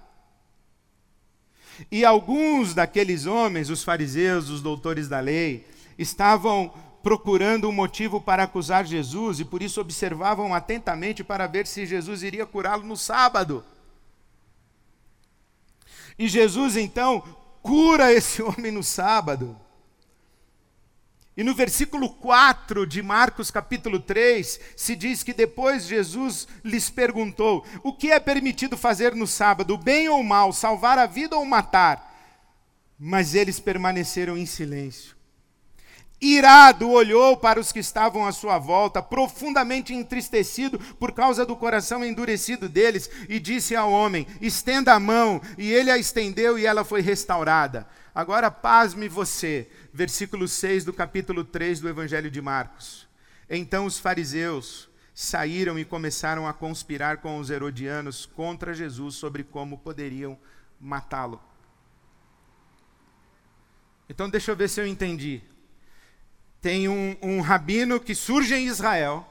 E 1.91 2.05
alguns 2.05 2.73
daqueles 2.73 3.25
homens, 3.25 3.69
os 3.69 3.83
fariseus, 3.83 4.49
os 4.49 4.61
doutores 4.61 5.09
da 5.09 5.19
lei, 5.19 5.67
estavam 5.97 6.73
procurando 7.03 7.67
um 7.67 7.71
motivo 7.73 8.21
para 8.21 8.43
acusar 8.43 8.85
Jesus 8.85 9.41
e 9.41 9.45
por 9.45 9.61
isso 9.61 9.81
observavam 9.81 10.53
atentamente 10.55 11.21
para 11.21 11.45
ver 11.45 11.67
se 11.67 11.85
Jesus 11.85 12.23
iria 12.23 12.45
curá-lo 12.45 12.83
no 12.83 12.95
sábado. 12.95 13.63
E 16.17 16.29
Jesus 16.29 16.77
então 16.77 17.21
cura 17.61 18.13
esse 18.13 18.41
homem 18.41 18.71
no 18.71 18.81
sábado. 18.81 19.59
E 21.35 21.43
no 21.43 21.53
versículo 21.53 22.09
4 22.09 22.85
de 22.87 23.01
Marcos 23.01 23.51
capítulo 23.51 23.99
3, 23.99 24.59
se 24.77 24.95
diz 24.95 25.23
que 25.23 25.33
depois 25.33 25.85
Jesus 25.85 26.47
lhes 26.63 26.89
perguntou: 26.89 27.65
O 27.83 27.91
que 27.91 28.11
é 28.11 28.19
permitido 28.19 28.77
fazer 28.77 29.15
no 29.15 29.25
sábado, 29.27 29.75
bem 29.77 30.07
ou 30.07 30.23
mal, 30.23 30.53
salvar 30.53 30.97
a 30.97 31.07
vida 31.07 31.35
ou 31.35 31.43
matar? 31.43 32.11
Mas 32.97 33.33
eles 33.33 33.59
permaneceram 33.59 34.37
em 34.37 34.45
silêncio. 34.45 35.22
Irado, 36.25 36.89
olhou 36.89 37.35
para 37.35 37.59
os 37.59 37.73
que 37.73 37.79
estavam 37.79 38.25
à 38.25 38.31
sua 38.31 38.57
volta, 38.57 39.01
profundamente 39.01 39.93
entristecido 39.93 40.79
por 40.97 41.11
causa 41.11 41.45
do 41.45 41.53
coração 41.53 42.03
endurecido 42.03 42.69
deles, 42.69 43.09
e 43.27 43.41
disse 43.41 43.75
ao 43.75 43.91
homem: 43.91 44.25
Estenda 44.39 44.93
a 44.93 44.99
mão. 45.01 45.41
E 45.57 45.69
ele 45.69 45.91
a 45.91 45.97
estendeu 45.97 46.57
e 46.57 46.65
ela 46.65 46.85
foi 46.85 47.01
restaurada. 47.01 47.85
Agora, 48.15 48.49
pasme 48.49 49.09
você. 49.09 49.67
Versículo 49.93 50.47
6 50.47 50.85
do 50.85 50.93
capítulo 50.93 51.43
3 51.43 51.81
do 51.81 51.89
Evangelho 51.89 52.31
de 52.31 52.41
Marcos. 52.41 53.05
Então 53.49 53.85
os 53.85 53.99
fariseus 53.99 54.89
saíram 55.13 55.77
e 55.77 55.83
começaram 55.83 56.47
a 56.47 56.53
conspirar 56.53 57.17
com 57.17 57.37
os 57.37 57.49
herodianos 57.49 58.25
contra 58.25 58.73
Jesus 58.73 59.15
sobre 59.15 59.43
como 59.43 59.77
poderiam 59.77 60.39
matá-lo. 60.79 61.41
Então, 64.07 64.29
deixa 64.29 64.51
eu 64.51 64.55
ver 64.55 64.69
se 64.69 64.79
eu 64.79 64.87
entendi. 64.87 65.41
Tem 66.63 66.87
um, 66.87 67.17
um 67.21 67.41
rabino 67.41 67.99
que 67.99 68.15
surge 68.15 68.55
em 68.55 68.67
Israel 68.67 69.27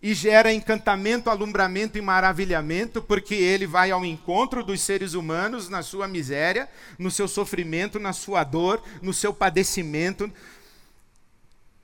e 0.00 0.14
gera 0.14 0.50
encantamento, 0.50 1.28
alumbramento 1.28 1.98
e 1.98 2.00
maravilhamento, 2.00 3.02
porque 3.02 3.34
ele 3.34 3.66
vai 3.66 3.90
ao 3.90 4.02
encontro 4.06 4.64
dos 4.64 4.80
seres 4.80 5.12
humanos 5.12 5.68
na 5.68 5.82
sua 5.82 6.08
miséria, 6.08 6.66
no 6.98 7.10
seu 7.10 7.28
sofrimento, 7.28 8.00
na 8.00 8.14
sua 8.14 8.42
dor, 8.42 8.82
no 9.02 9.12
seu 9.12 9.34
padecimento. 9.34 10.32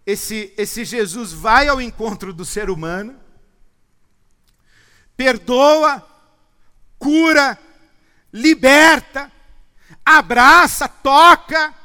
Esse, 0.06 0.54
esse 0.56 0.86
Jesus 0.86 1.30
vai 1.34 1.68
ao 1.68 1.78
encontro 1.78 2.32
do 2.32 2.46
ser 2.46 2.70
humano, 2.70 3.14
perdoa, 5.18 6.02
cura, 6.98 7.58
liberta, 8.32 9.30
abraça, 10.02 10.88
toca. 10.88 11.83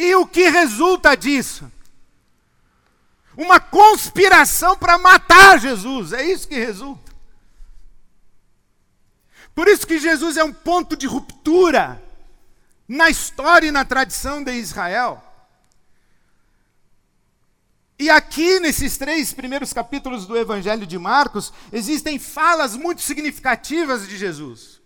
E 0.00 0.14
o 0.14 0.26
que 0.26 0.48
resulta 0.48 1.14
disso? 1.14 1.70
Uma 3.36 3.60
conspiração 3.60 4.74
para 4.74 4.96
matar 4.96 5.60
Jesus. 5.60 6.14
É 6.14 6.24
isso 6.24 6.48
que 6.48 6.58
resulta. 6.58 7.12
Por 9.54 9.68
isso 9.68 9.86
que 9.86 9.98
Jesus 9.98 10.38
é 10.38 10.42
um 10.42 10.54
ponto 10.54 10.96
de 10.96 11.06
ruptura 11.06 12.02
na 12.88 13.10
história 13.10 13.66
e 13.66 13.70
na 13.70 13.84
tradição 13.84 14.42
de 14.42 14.52
Israel. 14.52 15.22
E 17.98 18.08
aqui, 18.08 18.58
nesses 18.58 18.96
três 18.96 19.34
primeiros 19.34 19.70
capítulos 19.70 20.24
do 20.24 20.34
Evangelho 20.34 20.86
de 20.86 20.98
Marcos, 20.98 21.52
existem 21.70 22.18
falas 22.18 22.74
muito 22.74 23.02
significativas 23.02 24.08
de 24.08 24.16
Jesus. 24.16 24.79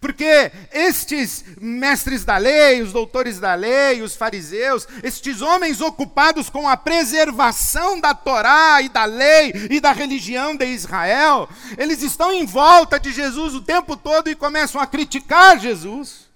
Porque 0.00 0.50
estes 0.72 1.44
mestres 1.60 2.24
da 2.24 2.36
lei, 2.36 2.82
os 2.82 2.92
doutores 2.92 3.38
da 3.38 3.54
lei, 3.54 4.02
os 4.02 4.16
fariseus, 4.16 4.86
estes 5.02 5.40
homens 5.40 5.80
ocupados 5.80 6.50
com 6.50 6.68
a 6.68 6.76
preservação 6.76 8.00
da 8.00 8.14
Torá 8.14 8.82
e 8.82 8.88
da 8.88 9.04
lei 9.04 9.52
e 9.70 9.80
da 9.80 9.92
religião 9.92 10.56
de 10.56 10.66
Israel, 10.66 11.48
eles 11.78 12.02
estão 12.02 12.32
em 12.32 12.44
volta 12.44 12.98
de 12.98 13.12
Jesus 13.12 13.54
o 13.54 13.62
tempo 13.62 13.96
todo 13.96 14.28
e 14.28 14.34
começam 14.34 14.80
a 14.80 14.86
criticar 14.86 15.58
Jesus. 15.58 16.26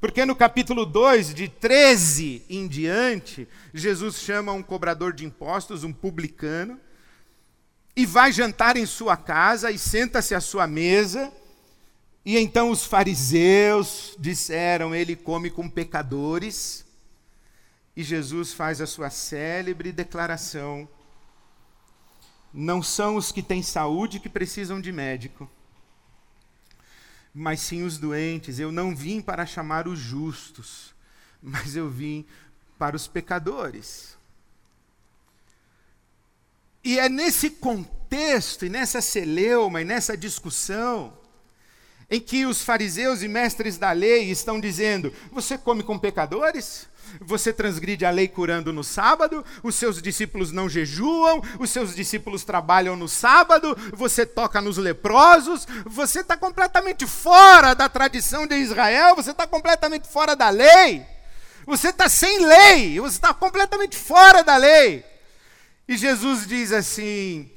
Porque 0.00 0.26
no 0.26 0.36
capítulo 0.36 0.84
2, 0.84 1.34
de 1.34 1.48
13 1.48 2.44
em 2.50 2.68
diante, 2.68 3.48
Jesus 3.72 4.16
chama 4.16 4.52
um 4.52 4.62
cobrador 4.62 5.12
de 5.12 5.24
impostos, 5.24 5.84
um 5.84 5.92
publicano, 5.92 6.78
e 7.96 8.04
vai 8.04 8.30
jantar 8.30 8.76
em 8.76 8.84
sua 8.84 9.16
casa 9.16 9.70
e 9.70 9.78
senta-se 9.78 10.34
à 10.34 10.40
sua 10.40 10.66
mesa. 10.66 11.32
E 12.26 12.36
então 12.36 12.72
os 12.72 12.84
fariseus 12.84 14.16
disseram: 14.18 14.92
Ele 14.92 15.14
come 15.14 15.48
com 15.48 15.70
pecadores. 15.70 16.84
E 17.94 18.02
Jesus 18.02 18.52
faz 18.52 18.80
a 18.80 18.86
sua 18.86 19.10
célebre 19.10 19.92
declaração: 19.92 20.88
Não 22.52 22.82
são 22.82 23.14
os 23.14 23.30
que 23.30 23.44
têm 23.44 23.62
saúde 23.62 24.18
que 24.18 24.28
precisam 24.28 24.80
de 24.80 24.90
médico, 24.90 25.48
mas 27.32 27.60
sim 27.60 27.84
os 27.84 27.96
doentes. 27.96 28.58
Eu 28.58 28.72
não 28.72 28.94
vim 28.94 29.20
para 29.20 29.46
chamar 29.46 29.86
os 29.86 30.00
justos, 30.00 30.92
mas 31.40 31.76
eu 31.76 31.88
vim 31.88 32.26
para 32.76 32.96
os 32.96 33.06
pecadores. 33.06 34.18
E 36.82 36.98
é 36.98 37.08
nesse 37.08 37.50
contexto, 37.50 38.66
e 38.66 38.68
nessa 38.68 39.00
celeuma, 39.00 39.80
e 39.80 39.84
nessa 39.84 40.16
discussão, 40.16 41.16
em 42.10 42.20
que 42.20 42.46
os 42.46 42.62
fariseus 42.62 43.22
e 43.22 43.28
mestres 43.28 43.78
da 43.78 43.92
lei 43.92 44.30
estão 44.30 44.60
dizendo: 44.60 45.12
você 45.32 45.58
come 45.58 45.82
com 45.82 45.98
pecadores? 45.98 46.88
Você 47.20 47.52
transgride 47.52 48.04
a 48.04 48.10
lei 48.10 48.26
curando 48.26 48.72
no 48.72 48.82
sábado, 48.82 49.44
os 49.62 49.76
seus 49.76 50.02
discípulos 50.02 50.50
não 50.50 50.68
jejuam, 50.68 51.40
os 51.58 51.70
seus 51.70 51.94
discípulos 51.94 52.44
trabalham 52.44 52.96
no 52.96 53.08
sábado, 53.08 53.76
você 53.94 54.26
toca 54.26 54.60
nos 54.60 54.76
leprosos, 54.76 55.66
você 55.86 56.20
está 56.20 56.36
completamente 56.36 57.06
fora 57.06 57.74
da 57.74 57.88
tradição 57.88 58.46
de 58.46 58.56
Israel, 58.56 59.14
você 59.14 59.30
está 59.30 59.46
completamente 59.46 60.08
fora 60.08 60.34
da 60.34 60.50
lei, 60.50 61.06
você 61.64 61.90
está 61.90 62.08
sem 62.08 62.44
lei, 62.44 62.98
você 62.98 63.16
está 63.16 63.32
completamente 63.32 63.96
fora 63.96 64.42
da 64.42 64.56
lei. 64.56 65.04
E 65.88 65.96
Jesus 65.96 66.46
diz 66.46 66.72
assim: 66.72 67.50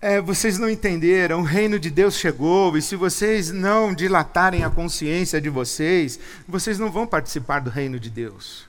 é, 0.00 0.20
vocês 0.20 0.58
não 0.58 0.70
entenderam, 0.70 1.40
o 1.40 1.44
reino 1.44 1.78
de 1.78 1.90
Deus 1.90 2.14
chegou, 2.14 2.76
e 2.76 2.82
se 2.82 2.94
vocês 2.94 3.50
não 3.50 3.92
dilatarem 3.92 4.62
a 4.62 4.70
consciência 4.70 5.40
de 5.40 5.48
vocês, 5.48 6.20
vocês 6.46 6.78
não 6.78 6.90
vão 6.90 7.06
participar 7.06 7.60
do 7.60 7.70
reino 7.70 7.98
de 7.98 8.08
Deus. 8.08 8.68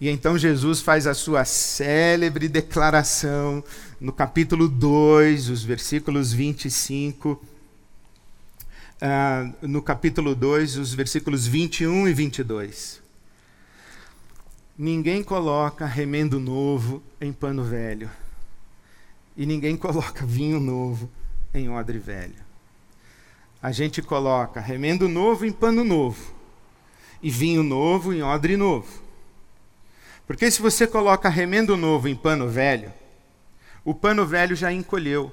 E 0.00 0.08
então 0.08 0.36
Jesus 0.36 0.80
faz 0.80 1.06
a 1.06 1.14
sua 1.14 1.44
célebre 1.44 2.48
declaração 2.48 3.62
no 4.00 4.12
capítulo 4.12 4.66
2, 4.66 5.48
os 5.48 5.62
versículos 5.62 6.32
25. 6.32 7.40
Uh, 9.00 9.66
no 9.68 9.80
capítulo 9.80 10.34
2, 10.34 10.78
os 10.78 10.94
versículos 10.94 11.46
21 11.46 12.08
e 12.08 12.12
22. 12.12 13.00
Ninguém 14.76 15.22
coloca 15.22 15.86
remendo 15.86 16.40
novo 16.40 17.00
em 17.20 17.32
pano 17.32 17.62
velho 17.62 18.10
e 19.36 19.46
ninguém 19.46 19.76
coloca 19.76 20.24
vinho 20.26 20.60
novo 20.60 21.10
em 21.54 21.68
odre 21.68 21.98
velho. 21.98 22.42
A 23.62 23.70
gente 23.70 24.02
coloca 24.02 24.60
remendo 24.60 25.08
novo 25.08 25.46
em 25.46 25.52
pano 25.52 25.84
novo 25.84 26.34
e 27.22 27.30
vinho 27.30 27.62
novo 27.62 28.12
em 28.12 28.22
odre 28.22 28.56
novo. 28.56 29.02
Porque 30.26 30.50
se 30.50 30.60
você 30.60 30.86
coloca 30.86 31.28
remendo 31.28 31.76
novo 31.76 32.08
em 32.08 32.16
pano 32.16 32.48
velho, 32.48 32.92
o 33.84 33.94
pano 33.94 34.26
velho 34.26 34.56
já 34.56 34.72
encolheu 34.72 35.30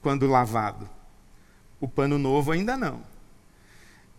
quando 0.00 0.26
lavado. 0.26 0.88
O 1.80 1.88
pano 1.88 2.18
novo 2.18 2.52
ainda 2.52 2.76
não. 2.76 3.02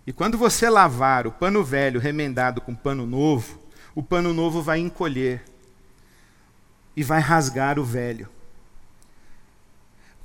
E 0.06 0.14
quando 0.14 0.38
você 0.38 0.70
lavar 0.70 1.28
o 1.28 1.32
pano 1.32 1.64
velho 1.64 2.00
remendado 2.00 2.62
com 2.62 2.74
pano 2.74 3.06
novo, 3.06 3.60
o 3.94 4.02
pano 4.02 4.34
novo 4.34 4.62
vai 4.62 4.80
encolher 4.80 5.44
e 6.98 7.04
vai 7.04 7.22
rasgar 7.22 7.78
o 7.78 7.84
velho. 7.84 8.28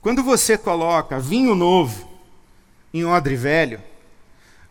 Quando 0.01 0.23
você 0.23 0.57
coloca 0.57 1.21
vinho 1.21 1.55
novo 1.55 2.09
em 2.95 3.05
odre 3.05 3.37
velho, 3.37 3.79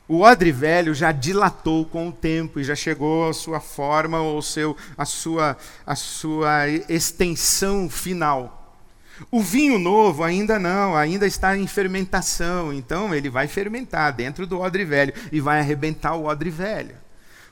o 0.07 0.21
odre 0.21 0.51
velho 0.51 0.95
já 0.95 1.11
dilatou 1.11 1.85
com 1.85 2.09
o 2.09 2.11
tempo 2.11 2.59
e 2.59 2.63
já 2.63 2.73
chegou 2.73 3.29
à 3.29 3.33
sua 3.33 3.59
forma 3.59 4.19
ou 4.19 4.41
seu, 4.41 4.75
a 4.97 5.05
sua, 5.05 5.55
a 5.85 5.95
sua 5.95 6.67
extensão 6.89 7.87
final. 7.87 8.75
O 9.29 9.39
vinho 9.39 9.77
novo 9.77 10.23
ainda 10.23 10.57
não, 10.57 10.97
ainda 10.97 11.27
está 11.27 11.55
em 11.55 11.67
fermentação, 11.67 12.73
então 12.73 13.13
ele 13.13 13.29
vai 13.29 13.47
fermentar 13.47 14.11
dentro 14.11 14.47
do 14.47 14.59
odre 14.59 14.83
velho 14.83 15.13
e 15.31 15.39
vai 15.39 15.59
arrebentar 15.59 16.15
o 16.15 16.25
odre 16.25 16.49
velho. 16.49 16.95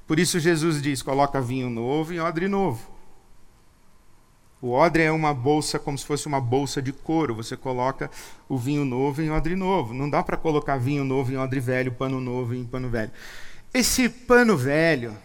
Por 0.08 0.18
isso 0.18 0.40
Jesus 0.40 0.82
diz: 0.82 1.04
coloca 1.04 1.40
vinho 1.40 1.70
novo 1.70 2.12
em 2.12 2.20
odre 2.20 2.48
novo. 2.48 2.89
O 4.62 4.72
odre 4.72 5.04
é 5.04 5.12
uma 5.12 5.34
bolsa 5.34 5.80
como 5.80 5.98
se 5.98 6.06
fosse 6.06 6.28
uma 6.28 6.42
bolsa 6.42 6.82
de 6.82 6.92
couro. 6.92 7.36
Você 7.36 7.56
coloca 7.56 8.12
o 8.48 8.58
vinho 8.58 8.84
novo 8.84 9.22
em 9.22 9.32
odre 9.32 9.56
novo. 9.56 9.94
Não 9.94 10.10
dá 10.10 10.22
para 10.22 10.36
colocar 10.36 10.78
vinho 10.78 11.06
novo 11.06 11.32
em 11.32 11.38
odre 11.38 11.60
velho, 11.60 11.94
pano 11.94 12.20
novo 12.20 12.54
em 12.54 12.66
pano 12.66 12.90
velho. 12.90 13.12
Esse 13.74 14.10
pano 14.10 14.58
velho 14.58 15.16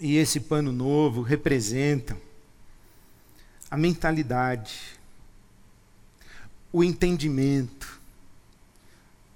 e 0.00 0.16
esse 0.16 0.40
pano 0.40 0.72
novo 0.72 1.22
representam 1.22 2.16
a 3.70 3.76
mentalidade, 3.76 4.80
o 6.72 6.82
entendimento. 6.82 8.00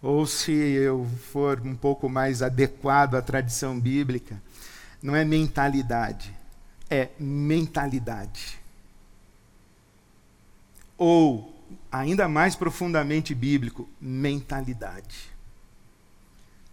Ou 0.03 0.27
se 0.27 0.53
eu 0.53 1.07
for 1.33 1.61
um 1.61 1.75
pouco 1.75 2.09
mais 2.09 2.43
adequado 2.43 3.15
à 3.15 3.23
tradição 3.23 3.79
bíblica, 3.79 4.43
não 5.01 5.15
é 5.15 5.25
mentalidade, 5.25 6.35
é 6.89 7.11
mentalidade. 7.19 8.59
Ou, 10.97 11.55
ainda 11.91 12.29
mais 12.29 12.55
profundamente 12.57 13.35
bíblico, 13.35 13.89
mentalidade. 14.01 15.35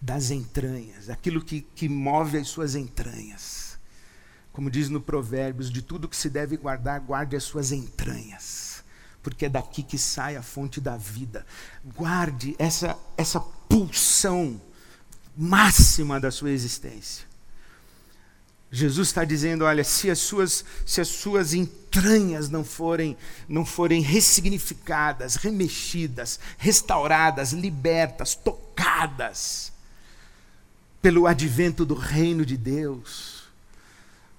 das 0.04 0.30
entranhas, 0.30 1.08
aquilo 1.08 1.42
que, 1.42 1.62
que 1.62 1.88
move 1.88 2.36
as 2.36 2.48
suas 2.48 2.74
entranhas. 2.74 3.78
Como 4.52 4.70
diz 4.70 4.90
no 4.90 5.00
Provérbios, 5.00 5.70
de 5.70 5.80
tudo 5.80 6.08
que 6.08 6.16
se 6.16 6.28
deve 6.28 6.58
guardar, 6.58 7.00
guarde 7.00 7.34
as 7.34 7.42
suas 7.44 7.72
entranhas, 7.72 8.84
porque 9.22 9.46
é 9.46 9.48
daqui 9.48 9.82
que 9.82 9.96
sai 9.96 10.36
a 10.36 10.42
fonte 10.42 10.78
da 10.78 10.98
vida. 10.98 11.46
Guarde 11.96 12.54
essa, 12.58 12.98
essa 13.16 13.40
pulsão 13.40 14.60
máxima 15.34 16.20
da 16.20 16.30
sua 16.30 16.50
existência. 16.50 17.26
Jesus 18.70 19.08
está 19.08 19.24
dizendo, 19.24 19.64
olha, 19.64 19.84
se 19.84 20.10
as 20.10 20.18
suas, 20.18 20.64
se 20.84 21.00
as 21.00 21.08
suas 21.08 21.54
entranhas 21.54 22.48
não 22.48 22.64
forem, 22.64 23.16
não 23.48 23.64
forem 23.64 24.02
ressignificadas, 24.02 25.36
remexidas, 25.36 26.40
restauradas, 26.58 27.52
libertas, 27.52 28.34
tocadas 28.34 29.72
pelo 31.00 31.26
advento 31.26 31.84
do 31.84 31.94
reino 31.94 32.44
de 32.44 32.56
Deus, 32.56 33.44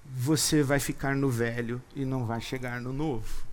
você 0.04 0.62
vai 0.62 0.80
ficar 0.80 1.14
no 1.14 1.30
velho 1.30 1.80
e 1.94 2.04
não 2.04 2.26
vai 2.26 2.40
chegar 2.40 2.80
no 2.80 2.92
novo. 2.92 3.46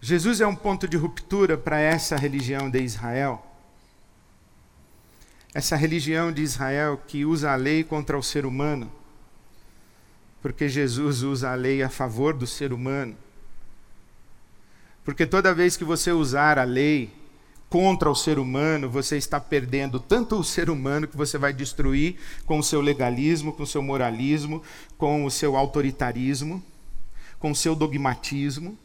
Jesus 0.00 0.40
é 0.40 0.46
um 0.46 0.54
ponto 0.54 0.88
de 0.88 0.96
ruptura 0.96 1.56
para 1.56 1.78
essa 1.78 2.16
religião 2.16 2.70
de 2.70 2.80
Israel 2.80 3.44
essa 5.58 5.74
religião 5.74 6.30
de 6.30 6.40
Israel 6.40 7.02
que 7.04 7.24
usa 7.24 7.50
a 7.50 7.56
lei 7.56 7.82
contra 7.82 8.16
o 8.16 8.22
ser 8.22 8.46
humano, 8.46 8.88
porque 10.40 10.68
Jesus 10.68 11.24
usa 11.24 11.50
a 11.50 11.56
lei 11.56 11.82
a 11.82 11.88
favor 11.88 12.32
do 12.32 12.46
ser 12.46 12.72
humano. 12.72 13.16
Porque 15.04 15.26
toda 15.26 15.52
vez 15.52 15.76
que 15.76 15.82
você 15.82 16.12
usar 16.12 16.60
a 16.60 16.62
lei 16.62 17.10
contra 17.68 18.08
o 18.08 18.14
ser 18.14 18.38
humano, 18.38 18.88
você 18.88 19.16
está 19.16 19.40
perdendo 19.40 19.98
tanto 19.98 20.38
o 20.38 20.44
ser 20.44 20.70
humano 20.70 21.08
que 21.08 21.16
você 21.16 21.36
vai 21.36 21.52
destruir 21.52 22.14
com 22.46 22.60
o 22.60 22.62
seu 22.62 22.80
legalismo, 22.80 23.52
com 23.52 23.64
o 23.64 23.66
seu 23.66 23.82
moralismo, 23.82 24.62
com 24.96 25.24
o 25.24 25.30
seu 25.30 25.56
autoritarismo, 25.56 26.62
com 27.40 27.50
o 27.50 27.56
seu 27.56 27.74
dogmatismo, 27.74 28.78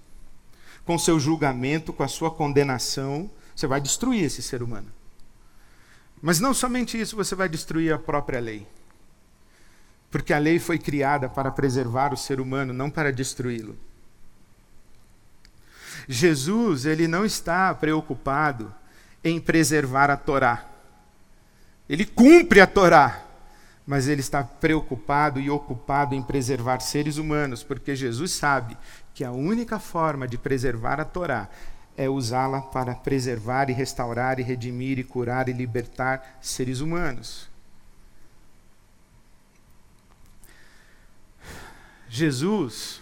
com 0.88 0.96
o 0.96 1.00
seu 1.00 1.20
julgamento, 1.20 1.94
com 1.94 2.02
a 2.02 2.08
sua 2.08 2.32
condenação, 2.32 3.30
você 3.56 3.68
vai 3.68 3.80
destruir 3.80 4.24
esse 4.24 4.42
ser 4.42 4.64
humano. 4.64 4.88
Mas 6.26 6.40
não 6.40 6.54
somente 6.54 6.98
isso, 6.98 7.18
você 7.18 7.36
vai 7.36 7.50
destruir 7.50 7.94
a 7.94 8.00
própria 8.00 8.40
lei. 8.40 8.66
Porque 10.10 10.32
a 10.32 10.38
lei 10.38 10.58
foi 10.58 10.80
criada 10.80 11.28
para 11.28 11.52
preservar 11.52 12.14
o 12.14 12.18
ser 12.18 12.40
humano, 12.40 12.72
não 12.72 12.90
para 12.90 13.12
destruí-lo. 13.12 13.78
Jesus, 16.08 16.86
ele 16.86 17.10
não 17.10 17.26
está 17.26 17.76
preocupado 17.76 18.74
em 19.22 19.38
preservar 19.38 20.10
a 20.10 20.16
Torá. 20.16 20.66
Ele 21.90 22.06
cumpre 22.06 22.62
a 22.62 22.68
Torá, 22.68 23.22
mas 23.86 24.08
ele 24.08 24.22
está 24.22 24.46
preocupado 24.46 25.42
e 25.42 25.50
ocupado 25.50 26.16
em 26.16 26.24
preservar 26.24 26.80
seres 26.80 27.18
humanos, 27.18 27.64
porque 27.64 27.98
Jesus 27.98 28.32
sabe 28.32 28.78
que 29.14 29.26
a 29.26 29.32
única 29.32 29.78
forma 29.78 30.26
de 30.26 30.38
preservar 30.38 31.02
a 31.02 31.06
Torá 31.06 31.50
é 31.96 32.10
usá-la 32.10 32.62
para 32.62 32.96
preservar 32.96 33.70
e 33.70 33.74
restaurar 33.74 34.40
e 34.40 34.44
redimir 34.44 34.98
e 35.00 35.04
curar 35.04 35.48
e 35.48 35.54
libertar 35.54 36.38
seres 36.42 36.80
humanos. 36.80 37.50
Jesus, 42.10 43.02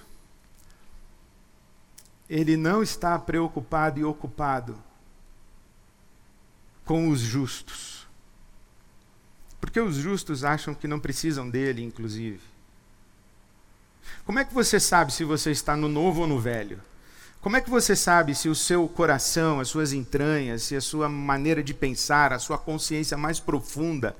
ele 2.30 2.56
não 2.56 2.82
está 2.82 3.20
preocupado 3.20 4.00
e 4.00 4.06
ocupado 4.06 4.82
com 6.86 7.10
os 7.10 7.20
justos. 7.20 8.08
Porque 9.60 9.80
os 9.80 9.96
justos 9.96 10.44
acham 10.44 10.74
que 10.74 10.88
não 10.88 11.00
precisam 11.00 11.50
dele, 11.50 11.84
inclusive. 11.84 12.42
Como 14.26 14.40
é 14.40 14.46
que 14.46 14.54
você 14.54 14.80
sabe 14.80 15.14
se 15.14 15.24
você 15.24 15.52
está 15.52 15.76
no 15.76 15.88
novo 15.88 16.22
ou 16.22 16.28
no 16.28 16.40
velho? 16.40 16.82
Como 17.42 17.58
é 17.58 17.62
que 17.62 17.72
você 17.72 17.96
sabe 17.96 18.36
se 18.36 18.48
o 18.48 18.54
seu 18.54 18.88
coração, 18.88 19.60
as 19.60 19.68
suas 19.68 19.94
entranhas, 19.94 20.62
se 20.62 20.76
a 20.76 20.82
sua 20.82 21.10
maneira 21.10 21.64
de 21.64 21.74
pensar, 21.74 22.32
a 22.32 22.38
sua 22.38 22.58
consciência 22.58 23.18
mais 23.18 23.40
profunda 23.40 24.16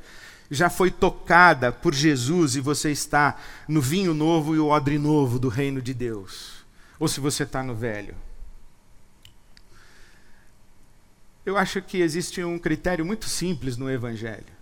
já 0.50 0.70
foi 0.72 0.90
tocada 0.90 1.72
por 1.72 1.94
Jesus 1.94 2.56
e 2.56 2.60
você 2.60 2.92
está 2.92 3.40
no 3.68 3.80
vinho 3.80 4.14
novo 4.14 4.56
e 4.56 4.60
o 4.60 4.68
odre 4.68 4.98
novo 4.98 5.38
do 5.38 5.50
reino 5.50 5.82
de 5.82 5.94
Deus? 5.94 6.66
Ou 7.00 7.08
se 7.08 7.20
você 7.20 7.44
está 7.44 7.62
no 7.62 7.76
velho? 7.76 8.16
Eu 11.46 11.58
acho 11.58 11.80
que 11.82 12.02
existe 12.02 12.44
um 12.44 12.58
critério 12.58 13.06
muito 13.06 13.30
simples 13.30 13.78
no 13.78 13.90
Evangelho. 13.90 14.62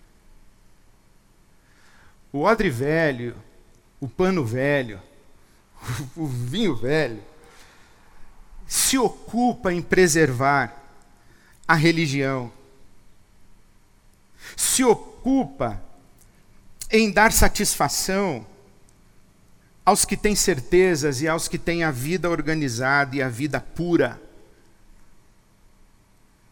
O 2.32 2.41
odre 2.41 2.69
velho, 2.69 3.36
o 4.00 4.08
pano 4.08 4.45
velho, 4.45 5.02
o 6.15 6.28
vinho 6.28 6.76
velho, 6.76 7.19
se 8.69 8.99
ocupa 8.99 9.73
em 9.73 9.82
preservar 9.82 10.79
a 11.67 11.73
religião, 11.73 12.51
se 14.55 14.84
ocupa 14.84 15.82
em 16.91 17.12
dar 17.12 17.32
satisfação 17.32 18.45
aos 19.84 20.05
que 20.05 20.15
têm 20.15 20.36
certezas 20.36 21.19
e 21.19 21.27
aos 21.27 21.47
que 21.47 21.58
têm 21.58 21.84
a 21.84 21.89
vida 21.89 22.29
organizada 22.29 23.15
e 23.15 23.23
a 23.23 23.27
vida 23.27 23.60
pura. 23.60 24.21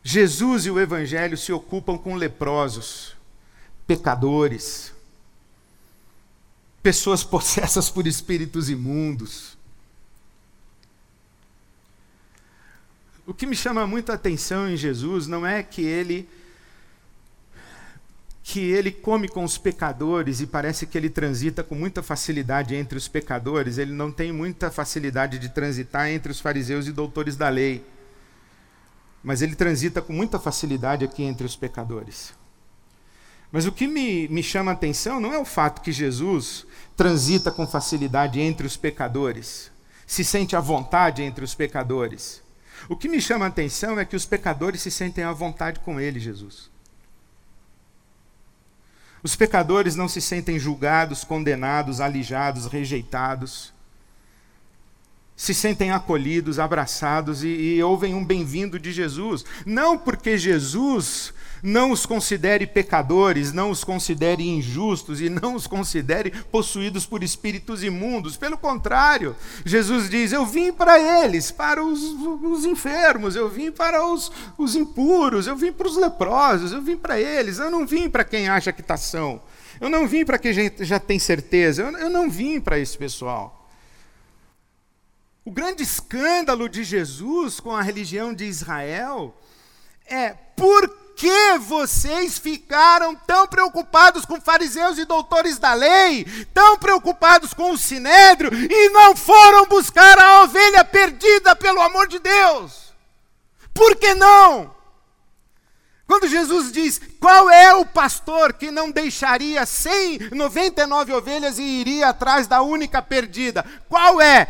Jesus 0.03 0.65
e 0.65 0.71
o 0.71 0.79
Evangelho 0.79 1.37
se 1.37 1.51
ocupam 1.51 1.99
com 1.99 2.15
leprosos, 2.15 3.15
pecadores, 3.85 4.91
pessoas 6.81 7.21
possessas 7.25 7.91
por 7.91 8.07
espíritos 8.07 8.69
imundos, 8.69 9.56
O 13.27 13.33
que 13.33 13.45
me 13.45 13.57
chama 13.57 13.85
muito 13.85 14.09
a 14.09 14.15
atenção 14.15 14.69
em 14.69 14.77
Jesus 14.77 15.27
não 15.27 15.45
é 15.45 15.61
que 15.61 15.81
ele 15.81 16.29
que 18.41 18.61
ele 18.61 18.89
come 18.89 19.27
com 19.27 19.43
os 19.43 19.57
pecadores 19.57 20.39
e 20.39 20.47
parece 20.47 20.87
que 20.87 20.97
ele 20.97 21.09
transita 21.09 21.61
com 21.61 21.75
muita 21.75 22.01
facilidade 22.01 22.73
entre 22.73 22.97
os 22.97 23.09
pecadores, 23.09 23.77
ele 23.77 23.91
não 23.91 24.09
tem 24.09 24.31
muita 24.31 24.71
facilidade 24.71 25.37
de 25.37 25.49
transitar 25.49 26.07
entre 26.07 26.31
os 26.31 26.39
fariseus 26.39 26.87
e 26.87 26.93
doutores 26.93 27.35
da 27.35 27.49
lei. 27.49 27.83
Mas 29.21 29.41
ele 29.41 29.57
transita 29.57 30.01
com 30.01 30.13
muita 30.13 30.39
facilidade 30.39 31.03
aqui 31.03 31.23
entre 31.23 31.45
os 31.45 31.57
pecadores. 31.57 32.33
Mas 33.51 33.65
o 33.65 33.73
que 33.73 33.85
me, 33.85 34.29
me 34.29 34.41
chama 34.41 34.71
a 34.71 34.73
atenção 34.73 35.19
não 35.19 35.33
é 35.33 35.37
o 35.37 35.43
fato 35.43 35.81
que 35.81 35.91
Jesus 35.91 36.65
transita 36.95 37.51
com 37.51 37.67
facilidade 37.67 38.39
entre 38.39 38.65
os 38.65 38.77
pecadores, 38.77 39.69
se 40.05 40.23
sente 40.23 40.55
à 40.55 40.61
vontade 40.61 41.21
entre 41.21 41.43
os 41.43 41.53
pecadores. 41.53 42.46
O 42.89 42.95
que 42.95 43.09
me 43.09 43.21
chama 43.21 43.45
a 43.45 43.49
atenção 43.49 43.99
é 43.99 44.05
que 44.05 44.15
os 44.15 44.25
pecadores 44.25 44.81
se 44.81 44.89
sentem 44.89 45.23
à 45.23 45.31
vontade 45.31 45.79
com 45.81 45.99
ele, 45.99 46.19
Jesus. 46.19 46.69
Os 49.21 49.35
pecadores 49.35 49.95
não 49.95 50.07
se 50.07 50.21
sentem 50.21 50.57
julgados, 50.57 51.23
condenados, 51.23 51.99
alijados, 51.99 52.65
rejeitados. 52.67 53.73
Se 55.35 55.53
sentem 55.53 55.91
acolhidos, 55.91 56.59
abraçados 56.59 57.43
e, 57.43 57.47
e 57.47 57.83
ouvem 57.83 58.13
um 58.15 58.23
bem-vindo 58.23 58.79
de 58.79 58.91
Jesus. 58.91 59.43
Não 59.65 59.97
porque 59.97 60.37
Jesus 60.37 61.33
não 61.61 61.91
os 61.91 62.05
considere 62.05 62.67
pecadores, 62.67 63.51
não 63.51 63.71
os 63.71 63.83
considere 63.83 64.47
injustos 64.47 65.21
e 65.21 65.29
não 65.29 65.55
os 65.55 65.67
considere 65.67 66.31
possuídos 66.51 67.05
por 67.05 67.23
espíritos 67.23 67.83
imundos. 67.83 68.37
Pelo 68.37 68.57
contrário, 68.57 69.35
Jesus 69.65 70.09
diz: 70.09 70.31
Eu 70.31 70.45
vim 70.45 70.71
para 70.71 70.99
eles, 71.23 71.51
para 71.51 71.83
os, 71.83 71.99
os 72.01 72.65
enfermos, 72.65 73.35
eu 73.35 73.49
vim 73.49 73.71
para 73.71 74.05
os, 74.05 74.31
os 74.57 74.75
impuros, 74.75 75.47
eu 75.47 75.55
vim 75.55 75.71
para 75.71 75.87
os 75.87 75.97
leprosos, 75.97 76.71
eu 76.71 76.81
vim 76.81 76.97
para 76.97 77.19
eles, 77.19 77.57
eu 77.59 77.69
não 77.69 77.85
vim 77.85 78.09
para 78.09 78.23
quem 78.23 78.47
acha 78.47 78.71
que 78.71 78.81
está 78.81 78.97
são, 78.97 79.41
eu 79.79 79.89
não 79.89 80.07
vim 80.07 80.25
para 80.25 80.37
quem 80.37 80.53
já, 80.53 80.99
tem 80.99 81.19
certeza, 81.19 81.81
eu, 81.81 81.97
eu 81.97 82.09
não 82.09 82.29
vim 82.29 82.59
para 82.59 82.79
esse 82.79 82.97
pessoal. 82.97 83.55
O 85.43 85.51
grande 85.51 85.81
escândalo 85.81 86.67
de 86.67 86.83
Jesus 86.83 87.61
com 87.61 87.73
a 87.73 87.81
religião 87.81 88.33
de 88.33 88.43
Israel 88.43 89.33
é 90.05 90.31
por 90.31 91.06
que 91.17 91.57
vocês 91.57 92.37
ficaram 92.37 93.15
tão 93.15 93.47
preocupados 93.47 94.23
com 94.23 94.39
fariseus 94.39 94.99
e 94.99 95.05
doutores 95.05 95.57
da 95.57 95.73
lei, 95.73 96.25
tão 96.53 96.77
preocupados 96.77 97.55
com 97.55 97.71
o 97.71 97.77
sinédrio, 97.77 98.51
e 98.53 98.89
não 98.89 99.15
foram 99.15 99.65
buscar 99.65 100.17
a 100.19 100.43
ovelha 100.43 100.85
perdida, 100.85 101.55
pelo 101.55 101.81
amor 101.81 102.07
de 102.07 102.19
Deus? 102.19 102.93
Por 103.73 103.95
que 103.95 104.13
não? 104.13 104.75
Quando 106.05 106.27
Jesus 106.27 106.71
diz 106.71 107.01
qual 107.19 107.49
é 107.49 107.73
o 107.73 107.85
pastor 107.85 108.53
que 108.53 108.69
não 108.69 108.91
deixaria 108.91 109.65
199 109.65 111.13
ovelhas 111.13 111.57
e 111.57 111.63
iria 111.63 112.09
atrás 112.09 112.45
da 112.45 112.61
única 112.61 113.01
perdida, 113.01 113.65
qual 113.89 114.21
é? 114.21 114.47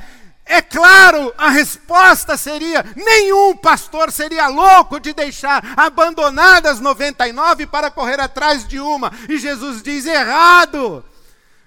É 0.50 0.62
claro, 0.62 1.34
a 1.38 1.50
resposta 1.50 2.38
seria: 2.38 2.84
nenhum 2.95 3.56
pastor 3.58 4.12
seria 4.12 4.48
louco 4.48 5.00
de 5.00 5.14
deixar 5.14 5.62
abandonadas 5.76 6.80
99 6.80 7.68
para 7.68 7.91
correr 7.91 8.20
atrás 8.20 8.66
de 8.66 8.80
uma. 8.80 9.12
E 9.28 9.38
Jesus 9.38 9.84
diz: 9.84 10.06
errado. 10.06 11.04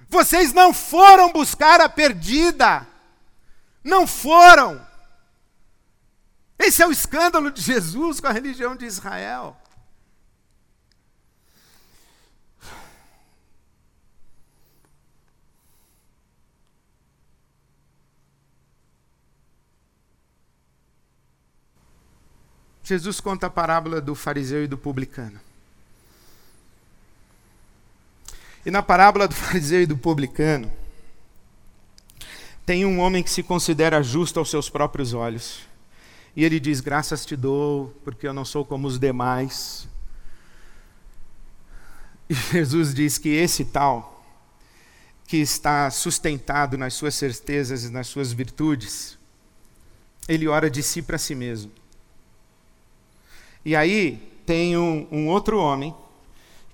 Vocês 0.08 0.52
não 0.52 0.72
foram 0.72 1.30
buscar 1.30 1.80
a 1.80 1.88
perdida. 1.88 2.86
Não 3.84 4.06
foram. 4.06 4.84
Esse 6.58 6.82
é 6.82 6.86
o 6.86 6.92
escândalo 6.92 7.50
de 7.50 7.62
Jesus 7.62 8.18
com 8.18 8.26
a 8.26 8.32
religião 8.32 8.74
de 8.74 8.86
Israel. 8.86 9.59
Jesus 22.90 23.20
conta 23.20 23.46
a 23.46 23.50
parábola 23.50 24.00
do 24.00 24.16
fariseu 24.16 24.64
e 24.64 24.66
do 24.66 24.76
publicano. 24.76 25.38
E 28.66 28.70
na 28.70 28.82
parábola 28.82 29.28
do 29.28 29.34
fariseu 29.36 29.82
e 29.82 29.86
do 29.86 29.96
publicano, 29.96 30.68
tem 32.66 32.84
um 32.84 32.98
homem 32.98 33.22
que 33.22 33.30
se 33.30 33.44
considera 33.44 34.02
justo 34.02 34.40
aos 34.40 34.50
seus 34.50 34.68
próprios 34.68 35.14
olhos. 35.14 35.60
E 36.34 36.44
ele 36.44 36.58
diz: 36.58 36.80
Graças 36.80 37.24
te 37.24 37.36
dou, 37.36 37.96
porque 38.02 38.26
eu 38.26 38.32
não 38.32 38.44
sou 38.44 38.64
como 38.64 38.88
os 38.88 38.98
demais. 38.98 39.88
E 42.28 42.34
Jesus 42.52 42.92
diz 42.92 43.18
que 43.18 43.28
esse 43.28 43.66
tal, 43.66 44.24
que 45.28 45.36
está 45.36 45.88
sustentado 45.92 46.76
nas 46.76 46.94
suas 46.94 47.14
certezas 47.14 47.84
e 47.84 47.90
nas 47.90 48.08
suas 48.08 48.32
virtudes, 48.32 49.16
ele 50.26 50.48
ora 50.48 50.68
de 50.68 50.82
si 50.82 51.00
para 51.00 51.16
si 51.16 51.36
mesmo. 51.36 51.79
E 53.64 53.76
aí 53.76 54.16
tem 54.46 54.76
um, 54.76 55.06
um 55.10 55.28
outro 55.28 55.58
homem 55.58 55.94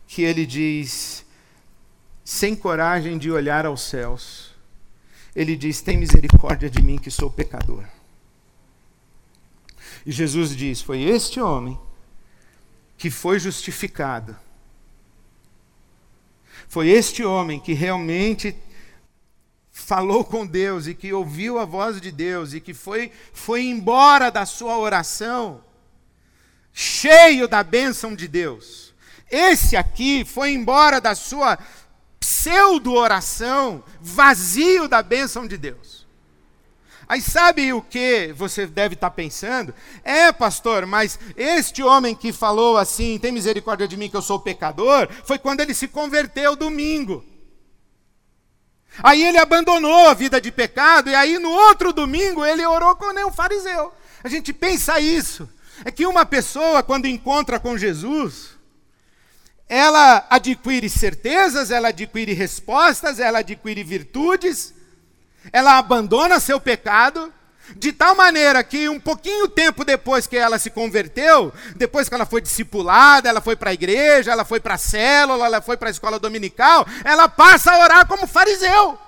que 0.07 0.23
ele 0.23 0.47
diz, 0.47 1.25
sem 2.25 2.55
coragem 2.55 3.19
de 3.19 3.31
olhar 3.31 3.67
aos 3.67 3.83
céus, 3.83 4.55
ele 5.35 5.57
diz: 5.57 5.81
Tem 5.83 5.97
misericórdia 5.97 6.71
de 6.71 6.81
mim 6.81 6.97
que 6.97 7.11
sou 7.11 7.31
pecador. 7.31 7.85
E 10.05 10.13
Jesus 10.13 10.55
diz: 10.55 10.81
Foi 10.81 11.03
este 11.03 11.41
homem 11.41 11.79
que 12.97 13.11
foi 13.11 13.39
justificado. 13.39 14.37
Foi 16.69 16.89
este 16.89 17.25
homem 17.25 17.61
que 17.61 17.73
realmente 17.73 18.57
falou 19.71 20.25
com 20.25 20.47
Deus 20.47 20.87
e 20.87 20.95
que 20.95 21.13
ouviu 21.13 21.59
a 21.59 21.65
voz 21.65 22.01
de 22.01 22.11
Deus 22.11 22.55
e 22.55 22.61
que 22.61 22.73
foi, 22.73 23.13
foi 23.33 23.65
embora 23.67 24.31
da 24.31 24.47
sua 24.47 24.79
oração 24.79 25.63
cheio 26.79 27.49
da 27.49 27.63
bênção 27.63 28.15
de 28.15 28.29
Deus. 28.29 28.93
Esse 29.31 29.79
aqui 29.79 30.27
foi 30.27 30.51
embora 30.51 31.01
da 31.01 31.15
sua 31.15 31.59
pseudo-oração, 32.21 33.83
vazio 33.99 34.87
da 34.87 35.03
bênção 35.03 35.47
de 35.47 35.57
Deus. 35.57 36.07
Aí 37.09 37.23
sabe 37.23 37.73
o 37.73 37.81
que 37.81 38.35
você 38.37 38.67
deve 38.67 38.93
estar 38.93 39.11
pensando? 39.11 39.73
É, 40.05 40.31
pastor, 40.33 40.85
mas 40.85 41.19
este 41.35 41.83
homem 41.83 42.15
que 42.15 42.31
falou 42.31 42.77
assim, 42.77 43.19
tem 43.19 43.33
misericórdia 43.33 43.89
de 43.89 43.97
mim 43.97 44.11
que 44.11 44.17
eu 44.17 44.21
sou 44.21 44.39
pecador, 44.39 45.09
foi 45.25 45.39
quando 45.39 45.61
ele 45.61 45.73
se 45.73 45.89
converteu 45.89 46.55
domingo. 46.55 47.25
Aí 49.03 49.25
ele 49.25 49.39
abandonou 49.39 50.09
a 50.09 50.15
vida 50.15 50.39
de 50.43 50.53
pecado, 50.53 51.09
e 51.09 51.15
aí 51.15 51.39
no 51.39 51.51
outro 51.51 51.91
domingo 51.91 52.45
ele 52.45 52.67
orou 52.67 52.95
como 52.97 53.27
um 53.27 53.33
fariseu. 53.33 53.95
A 54.23 54.29
gente 54.29 54.53
pensa 54.53 55.01
isso. 55.01 55.49
É 55.85 55.91
que 55.91 56.07
uma 56.07 56.25
pessoa, 56.25 56.83
quando 56.83 57.07
encontra 57.07 57.61
com 57.61 57.77
Jesus, 57.77 58.57
ela 59.69 60.27
adquire 60.31 60.89
certezas, 60.89 61.71
ela 61.71 61.89
adquire 61.89 62.33
respostas, 62.33 63.19
ela 63.19 63.41
adquire 63.41 63.83
virtudes, 63.83 64.75
ela 65.53 65.79
abandona 65.79 66.41
seu 66.41 66.61
pecado, 66.61 67.33
de 67.75 67.93
tal 67.93 68.15
maneira 68.15 68.63
que 68.63 68.89
um 68.89 69.01
pouquinho 69.01 69.49
tempo 69.49 69.85
depois 69.85 70.27
que 70.27 70.37
ela 70.37 70.59
se 70.59 70.71
converteu, 70.71 71.53
depois 71.75 72.09
que 72.09 72.15
ela 72.15 72.25
foi 72.25 72.41
discipulada, 72.41 73.29
ela 73.29 73.41
foi 73.41 73.57
para 73.57 73.71
a 73.71 73.75
igreja, 73.75 74.31
ela 74.31 74.45
foi 74.45 74.61
para 74.61 74.75
a 74.75 74.79
célula, 74.79 75.47
ela 75.47 75.61
foi 75.61 75.77
para 75.77 75.89
a 75.89 75.91
escola 75.91 76.19
dominical, 76.19 76.87
ela 77.05 77.29
passa 77.29 77.73
a 77.73 77.79
orar 77.81 78.07
como 78.07 78.27
fariseu. 78.27 79.06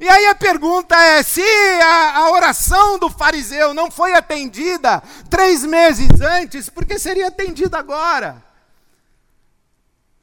E 0.00 0.08
aí 0.08 0.26
a 0.26 0.34
pergunta 0.34 0.94
é: 0.94 1.22
se 1.22 1.42
a, 1.42 2.18
a, 2.18 2.30
oração 2.30 2.98
do 2.98 3.08
fariseu 3.08 3.72
não 3.72 3.90
foi 3.90 4.12
atendida 4.14 5.02
três 5.30 5.64
meses 5.64 6.20
antes, 6.20 6.68
por 6.68 6.84
que 6.84 6.98
seria 6.98 7.28
atendida 7.28 7.78
agora? 7.78 8.47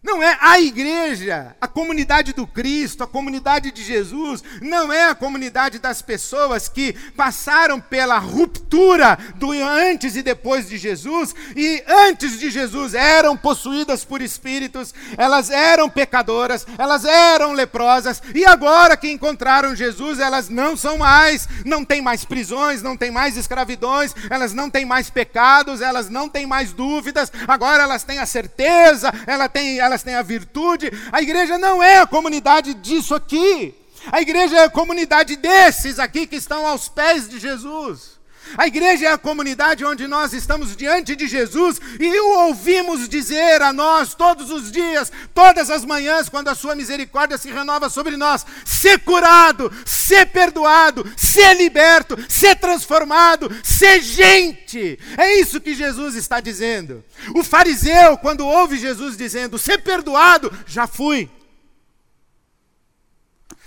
Não 0.06 0.22
é 0.22 0.38
a 0.40 0.62
igreja, 0.62 1.56
a 1.60 1.68
comunidade 1.68 2.32
do 2.32 2.46
Cristo, 2.46 3.04
a 3.04 3.08
comunidade 3.08 3.72
de 3.72 3.84
Jesus, 3.84 4.44
não 4.62 4.94
é 4.94 5.10
a 5.10 5.16
comunidade 5.16 5.80
das 5.80 6.00
pessoas 6.00 6.70
que 6.70 6.94
passaram 7.18 7.82
pela 7.82 8.20
ruptura 8.20 9.18
do 9.36 9.52
antes 9.52 10.16
e 10.16 10.22
depois 10.22 10.70
de 10.70 10.78
Jesus, 10.78 11.34
e 11.56 11.84
antes 11.88 12.38
de 12.38 12.52
Jesus 12.52 12.94
eram 12.94 13.36
possuídas 13.36 14.06
por 14.06 14.22
espíritos, 14.22 14.94
elas 15.18 15.50
eram 15.50 15.90
pecadoras, 15.90 16.68
elas 16.78 17.04
eram 17.04 17.54
leprosas, 17.54 18.22
e 18.36 18.46
agora 18.46 18.96
que 18.96 19.10
encontraram 19.10 19.76
Jesus, 19.76 20.20
elas 20.20 20.50
não 20.50 20.78
são 20.78 21.00
mais, 21.00 21.48
não 21.66 21.84
tem 21.84 22.00
mais 22.00 22.24
prisões, 22.24 22.84
não 22.84 22.96
tem 22.96 23.10
mais 23.10 23.38
escravidões, 23.38 24.14
elas 24.30 24.54
não 24.54 24.70
têm 24.70 24.86
mais 24.86 25.10
pecados, 25.10 25.82
elas 25.82 26.12
não 26.12 26.30
têm 26.30 26.46
mais 26.46 26.74
dúvidas, 26.74 27.32
agora 27.48 27.82
elas 27.82 28.04
têm 28.04 28.20
a 28.20 28.26
certeza, 28.28 29.12
ela 29.26 29.50
tem, 29.50 29.80
elas 29.96 30.04
têm 30.04 30.16
a 30.16 30.22
virtude. 30.22 30.92
A 31.12 31.22
igreja 31.22 31.58
não 31.58 31.82
é 31.82 32.00
a 32.00 32.08
comunidade 32.08 32.74
disso 32.74 33.16
aqui. 33.16 33.74
A 34.12 34.22
igreja 34.22 34.58
é 34.58 34.64
a 34.66 34.70
comunidade 34.70 35.36
desses 35.36 35.98
aqui 35.98 36.28
que 36.28 36.36
estão 36.36 36.68
aos 36.68 36.88
pés 36.90 37.28
de 37.30 37.40
Jesus. 37.40 38.15
A 38.58 38.68
igreja 38.68 39.08
é 39.08 39.12
a 39.12 39.18
comunidade 39.18 39.84
onde 39.84 40.08
nós 40.08 40.34
estamos 40.34 40.76
diante 40.76 41.16
de 41.16 41.28
Jesus 41.28 41.80
e 42.00 42.20
o 42.20 42.40
ouvimos 42.48 43.10
dizer 43.10 43.62
a 43.62 43.74
nós 43.74 44.14
todos 44.14 44.52
os 44.52 44.72
dias, 44.72 45.12
todas 45.34 45.70
as 45.70 45.84
manhãs, 45.84 46.30
quando 46.30 46.48
a 46.48 46.56
sua 46.56 46.76
misericórdia 46.76 47.38
se 47.38 47.50
renova 47.50 47.90
sobre 47.90 48.16
nós: 48.16 48.46
ser 48.64 49.00
curado, 49.00 49.72
ser 49.86 50.28
perdoado, 50.28 51.06
ser 51.18 51.56
liberto, 51.56 52.18
ser 52.30 52.56
transformado, 52.56 53.50
ser 53.64 54.02
gente. 54.02 55.00
É 55.18 55.40
isso 55.40 55.60
que 55.60 55.74
Jesus 55.74 56.16
está 56.16 56.40
dizendo. 56.40 57.04
O 57.36 57.44
fariseu, 57.44 58.18
quando 58.18 58.48
ouve 58.48 58.78
Jesus 58.78 59.18
dizendo: 59.18 59.58
ser 59.58 59.80
perdoado, 59.80 60.52
já 60.66 60.88
fui. 60.88 61.30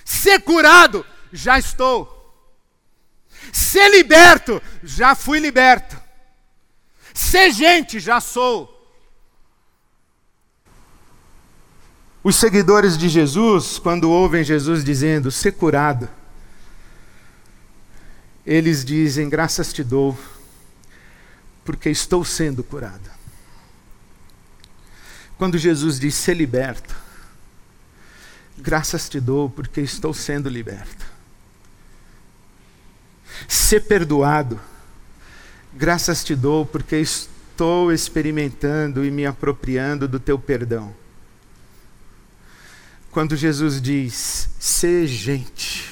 Ser 0.04 0.40
curado, 0.40 1.04
já 1.32 1.58
estou. 1.58 2.17
Ser 3.52 3.88
liberto, 3.90 4.62
já 4.82 5.14
fui 5.14 5.38
liberto. 5.38 5.96
Ser 7.14 7.50
gente, 7.50 7.98
já 7.98 8.20
sou. 8.20 8.74
Os 12.22 12.36
seguidores 12.36 12.98
de 12.98 13.08
Jesus, 13.08 13.78
quando 13.78 14.10
ouvem 14.10 14.44
Jesus 14.44 14.84
dizendo 14.84 15.30
ser 15.30 15.52
curado, 15.52 16.08
eles 18.44 18.84
dizem: 18.84 19.28
Graças 19.28 19.72
te 19.72 19.82
dou, 19.82 20.18
porque 21.64 21.90
estou 21.90 22.24
sendo 22.24 22.62
curado. 22.62 23.10
Quando 25.36 25.56
Jesus 25.56 25.98
diz 25.98 26.14
ser 26.14 26.34
liberto, 26.34 26.94
graças 28.56 29.08
te 29.08 29.20
dou, 29.20 29.48
porque 29.48 29.80
estou 29.80 30.12
sendo 30.12 30.48
liberto 30.48 31.07
ser 33.46 33.80
perdoado. 33.82 34.58
Graças 35.74 36.24
te 36.24 36.34
dou 36.34 36.66
porque 36.66 36.96
estou 36.96 37.92
experimentando 37.92 39.04
e 39.04 39.10
me 39.10 39.26
apropriando 39.26 40.08
do 40.08 40.18
teu 40.18 40.38
perdão. 40.38 40.94
Quando 43.10 43.36
Jesus 43.36 43.80
diz, 43.80 44.48
ser 44.58 45.06
gente, 45.06 45.90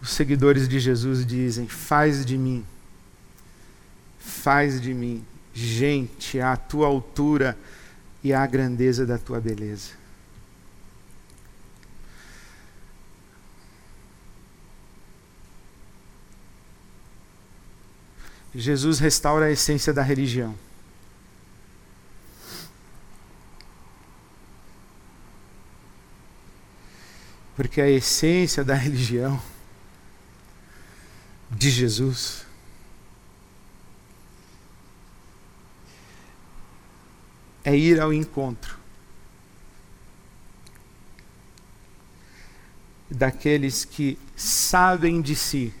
os 0.00 0.10
seguidores 0.10 0.68
de 0.68 0.80
Jesus 0.80 1.24
dizem, 1.24 1.68
faz 1.68 2.24
de 2.24 2.36
mim, 2.36 2.64
faz 4.18 4.80
de 4.80 4.92
mim 4.94 5.24
gente 5.52 6.40
à 6.40 6.56
tua 6.56 6.86
altura 6.86 7.56
e 8.22 8.32
à 8.32 8.46
grandeza 8.46 9.06
da 9.06 9.18
tua 9.18 9.40
beleza. 9.40 9.99
Jesus 18.54 18.98
restaura 18.98 19.46
a 19.46 19.50
essência 19.50 19.92
da 19.92 20.02
religião. 20.02 20.54
Porque 27.54 27.80
a 27.80 27.88
essência 27.88 28.64
da 28.64 28.74
religião 28.74 29.40
de 31.50 31.70
Jesus 31.70 32.46
é 37.64 37.76
ir 37.76 38.00
ao 38.00 38.12
encontro 38.12 38.78
daqueles 43.10 43.84
que 43.84 44.18
sabem 44.36 45.20
de 45.20 45.34
si, 45.34 45.74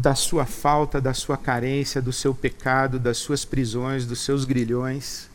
da 0.00 0.14
sua 0.14 0.46
falta, 0.46 0.98
da 0.98 1.12
sua 1.12 1.36
carência, 1.36 2.00
do 2.00 2.10
seu 2.10 2.34
pecado, 2.34 2.98
das 2.98 3.18
suas 3.18 3.44
prisões, 3.44 4.06
dos 4.06 4.20
seus 4.20 4.46
grilhões, 4.46 5.28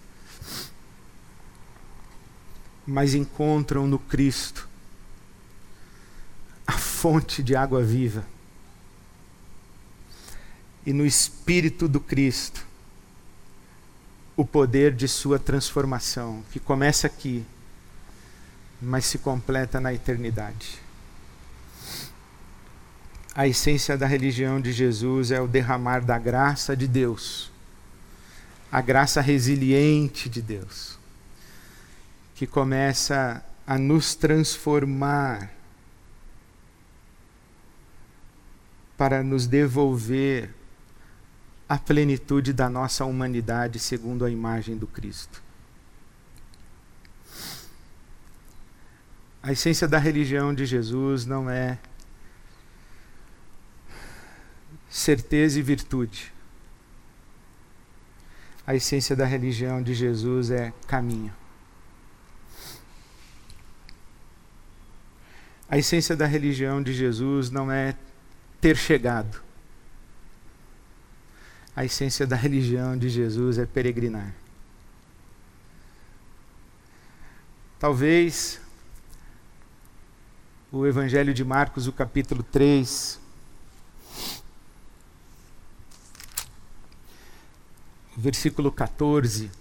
mas 2.86 3.14
encontram 3.14 3.86
no 3.86 4.00
Cristo 4.00 4.68
a 6.66 6.72
fonte 6.72 7.44
de 7.44 7.56
água 7.56 7.84
viva. 7.84 8.26
E 10.84 10.92
no 10.92 11.06
Espírito 11.06 11.88
do 11.88 12.00
Cristo, 12.00 12.66
o 14.36 14.44
poder 14.44 14.96
de 14.96 15.08
sua 15.08 15.38
transformação, 15.38 16.44
que 16.52 16.60
começa 16.60 17.06
aqui, 17.06 17.46
mas 18.82 19.06
se 19.06 19.20
completa 19.20 19.80
na 19.80 19.94
eternidade. 19.94 20.85
A 23.36 23.46
essência 23.46 23.98
da 23.98 24.08
religião 24.08 24.62
de 24.62 24.72
Jesus 24.72 25.30
é 25.30 25.42
o 25.42 25.48
derramar 25.48 26.00
da 26.00 26.18
graça 26.18 26.74
de 26.76 26.88
Deus, 26.88 27.52
a 28.72 28.80
graça 28.80 29.20
resiliente 29.20 30.30
de 30.30 30.42
Deus, 30.42 30.98
que 32.34 32.48
começa 32.48 33.44
a 33.68 33.78
nos 33.78 34.16
transformar 34.16 35.52
para 38.98 39.22
nos 39.22 39.46
devolver 39.46 40.54
a 41.68 41.78
plenitude 41.78 42.54
da 42.54 42.70
nossa 42.70 43.04
humanidade 43.04 43.80
segundo 43.80 44.24
a 44.24 44.32
imagem 44.32 44.78
do 44.78 44.88
Cristo. 44.88 45.44
A 49.44 49.52
essência 49.52 49.90
da 49.90 49.98
religião 49.98 50.54
de 50.54 50.66
Jesus 50.66 51.26
não 51.26 51.50
é 51.50 51.78
certeza 54.96 55.60
e 55.60 55.62
virtude. 55.62 56.34
A 58.66 58.74
essência 58.74 59.14
da 59.14 59.26
religião 59.26 59.84
de 59.84 59.94
Jesus 59.94 60.50
é 60.50 60.72
caminho. 60.88 61.34
A 65.70 65.78
essência 65.78 66.16
da 66.16 66.26
religião 66.26 66.82
de 66.82 66.94
Jesus 66.94 67.50
não 67.50 67.70
é 67.70 67.94
ter 68.62 68.78
chegado. 68.78 69.44
A 71.76 71.84
essência 71.84 72.26
da 72.26 72.38
religião 72.38 72.98
de 72.98 73.10
Jesus 73.10 73.58
é 73.58 73.66
peregrinar. 73.66 74.34
Talvez 77.78 78.62
o 80.72 80.88
Evangelho 80.88 81.34
de 81.34 81.44
Marcos, 81.44 81.86
o 81.86 81.92
capítulo 81.92 82.42
3, 82.42 83.25
versículo 88.16 88.72
14, 88.72 89.52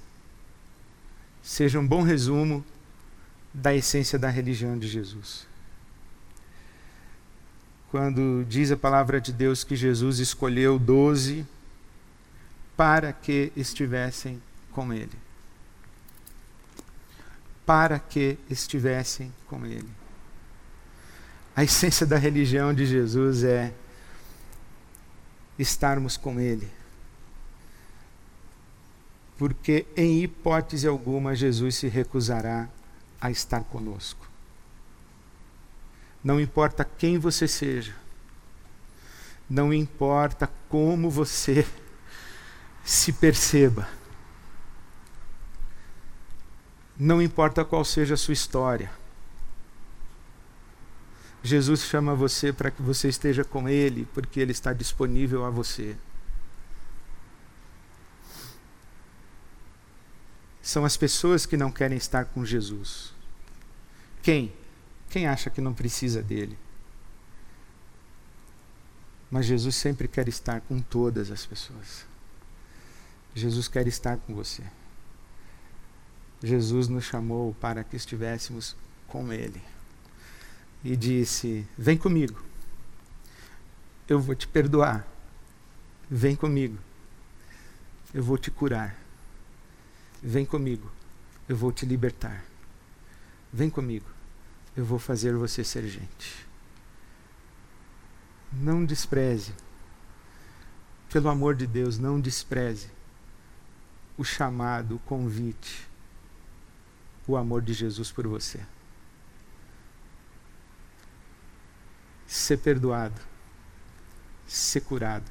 seja 1.42 1.78
um 1.78 1.86
bom 1.86 2.02
resumo 2.02 2.64
da 3.52 3.74
essência 3.74 4.18
da 4.18 4.30
religião 4.30 4.78
de 4.78 4.88
Jesus. 4.88 5.46
Quando 7.90 8.44
diz 8.48 8.72
a 8.72 8.76
palavra 8.76 9.20
de 9.20 9.32
Deus 9.32 9.62
que 9.62 9.76
Jesus 9.76 10.18
escolheu 10.18 10.78
doze 10.78 11.46
para 12.76 13.12
que 13.12 13.52
estivessem 13.56 14.42
com 14.72 14.92
Ele. 14.92 15.16
Para 17.64 17.98
que 17.98 18.36
estivessem 18.50 19.32
com 19.46 19.64
Ele. 19.64 19.88
A 21.54 21.62
essência 21.62 22.04
da 22.04 22.16
religião 22.16 22.74
de 22.74 22.84
Jesus 22.84 23.44
é 23.44 23.72
estarmos 25.56 26.16
com 26.16 26.40
Ele. 26.40 26.68
Porque, 29.36 29.86
em 29.96 30.22
hipótese 30.22 30.86
alguma, 30.86 31.34
Jesus 31.34 31.76
se 31.76 31.88
recusará 31.88 32.68
a 33.20 33.30
estar 33.30 33.62
conosco. 33.64 34.26
Não 36.22 36.40
importa 36.40 36.84
quem 36.84 37.18
você 37.18 37.46
seja, 37.46 37.94
não 39.48 39.74
importa 39.74 40.50
como 40.68 41.10
você 41.10 41.66
se 42.84 43.12
perceba, 43.12 43.88
não 46.96 47.20
importa 47.20 47.64
qual 47.64 47.84
seja 47.84 48.14
a 48.14 48.16
sua 48.16 48.32
história 48.32 48.90
Jesus 51.44 51.82
chama 51.82 52.14
você 52.14 52.54
para 52.54 52.70
que 52.70 52.80
você 52.80 53.06
esteja 53.06 53.44
com 53.44 53.68
Ele, 53.68 54.08
porque 54.14 54.40
Ele 54.40 54.52
está 54.52 54.72
disponível 54.72 55.44
a 55.44 55.50
você. 55.50 55.94
São 60.74 60.84
as 60.84 60.96
pessoas 60.96 61.46
que 61.46 61.56
não 61.56 61.70
querem 61.70 61.96
estar 61.96 62.24
com 62.24 62.44
Jesus. 62.44 63.14
Quem? 64.20 64.52
Quem 65.08 65.24
acha 65.24 65.48
que 65.48 65.60
não 65.60 65.72
precisa 65.72 66.20
dele? 66.20 66.58
Mas 69.30 69.46
Jesus 69.46 69.76
sempre 69.76 70.08
quer 70.08 70.26
estar 70.26 70.60
com 70.62 70.80
todas 70.82 71.30
as 71.30 71.46
pessoas. 71.46 72.04
Jesus 73.36 73.68
quer 73.68 73.86
estar 73.86 74.16
com 74.16 74.34
você. 74.34 74.64
Jesus 76.42 76.88
nos 76.88 77.04
chamou 77.04 77.54
para 77.60 77.84
que 77.84 77.94
estivéssemos 77.94 78.74
com 79.06 79.32
Ele 79.32 79.62
e 80.82 80.96
disse: 80.96 81.64
Vem 81.78 81.96
comigo, 81.96 82.42
eu 84.08 84.18
vou 84.18 84.34
te 84.34 84.48
perdoar. 84.48 85.06
Vem 86.10 86.34
comigo, 86.34 86.76
eu 88.12 88.24
vou 88.24 88.36
te 88.36 88.50
curar. 88.50 89.03
Vem 90.26 90.46
comigo, 90.46 90.90
eu 91.46 91.54
vou 91.54 91.70
te 91.70 91.84
libertar. 91.84 92.42
Vem 93.52 93.68
comigo, 93.68 94.06
eu 94.74 94.82
vou 94.82 94.98
fazer 94.98 95.34
você 95.34 95.62
ser 95.62 95.86
gente. 95.86 96.46
Não 98.50 98.86
despreze, 98.86 99.52
pelo 101.12 101.28
amor 101.28 101.54
de 101.54 101.66
Deus, 101.66 101.98
não 101.98 102.18
despreze 102.18 102.88
o 104.16 104.24
chamado, 104.24 104.96
o 104.96 105.00
convite, 105.00 105.86
o 107.26 107.36
amor 107.36 107.60
de 107.60 107.74
Jesus 107.74 108.10
por 108.10 108.26
você. 108.26 108.64
ser 112.26 112.56
perdoado, 112.56 113.20
ser 114.44 114.80
curado, 114.80 115.30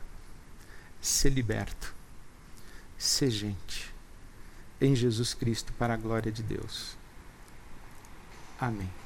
ser 1.01 1.31
liberto, 1.31 1.93
ser 2.97 3.29
gente 3.29 3.92
em 4.83 4.95
Jesus 4.95 5.33
Cristo 5.33 5.71
para 5.73 5.93
a 5.93 5.97
glória 5.97 6.31
de 6.31 6.43
Deus. 6.43 6.97
Amém. 8.59 9.02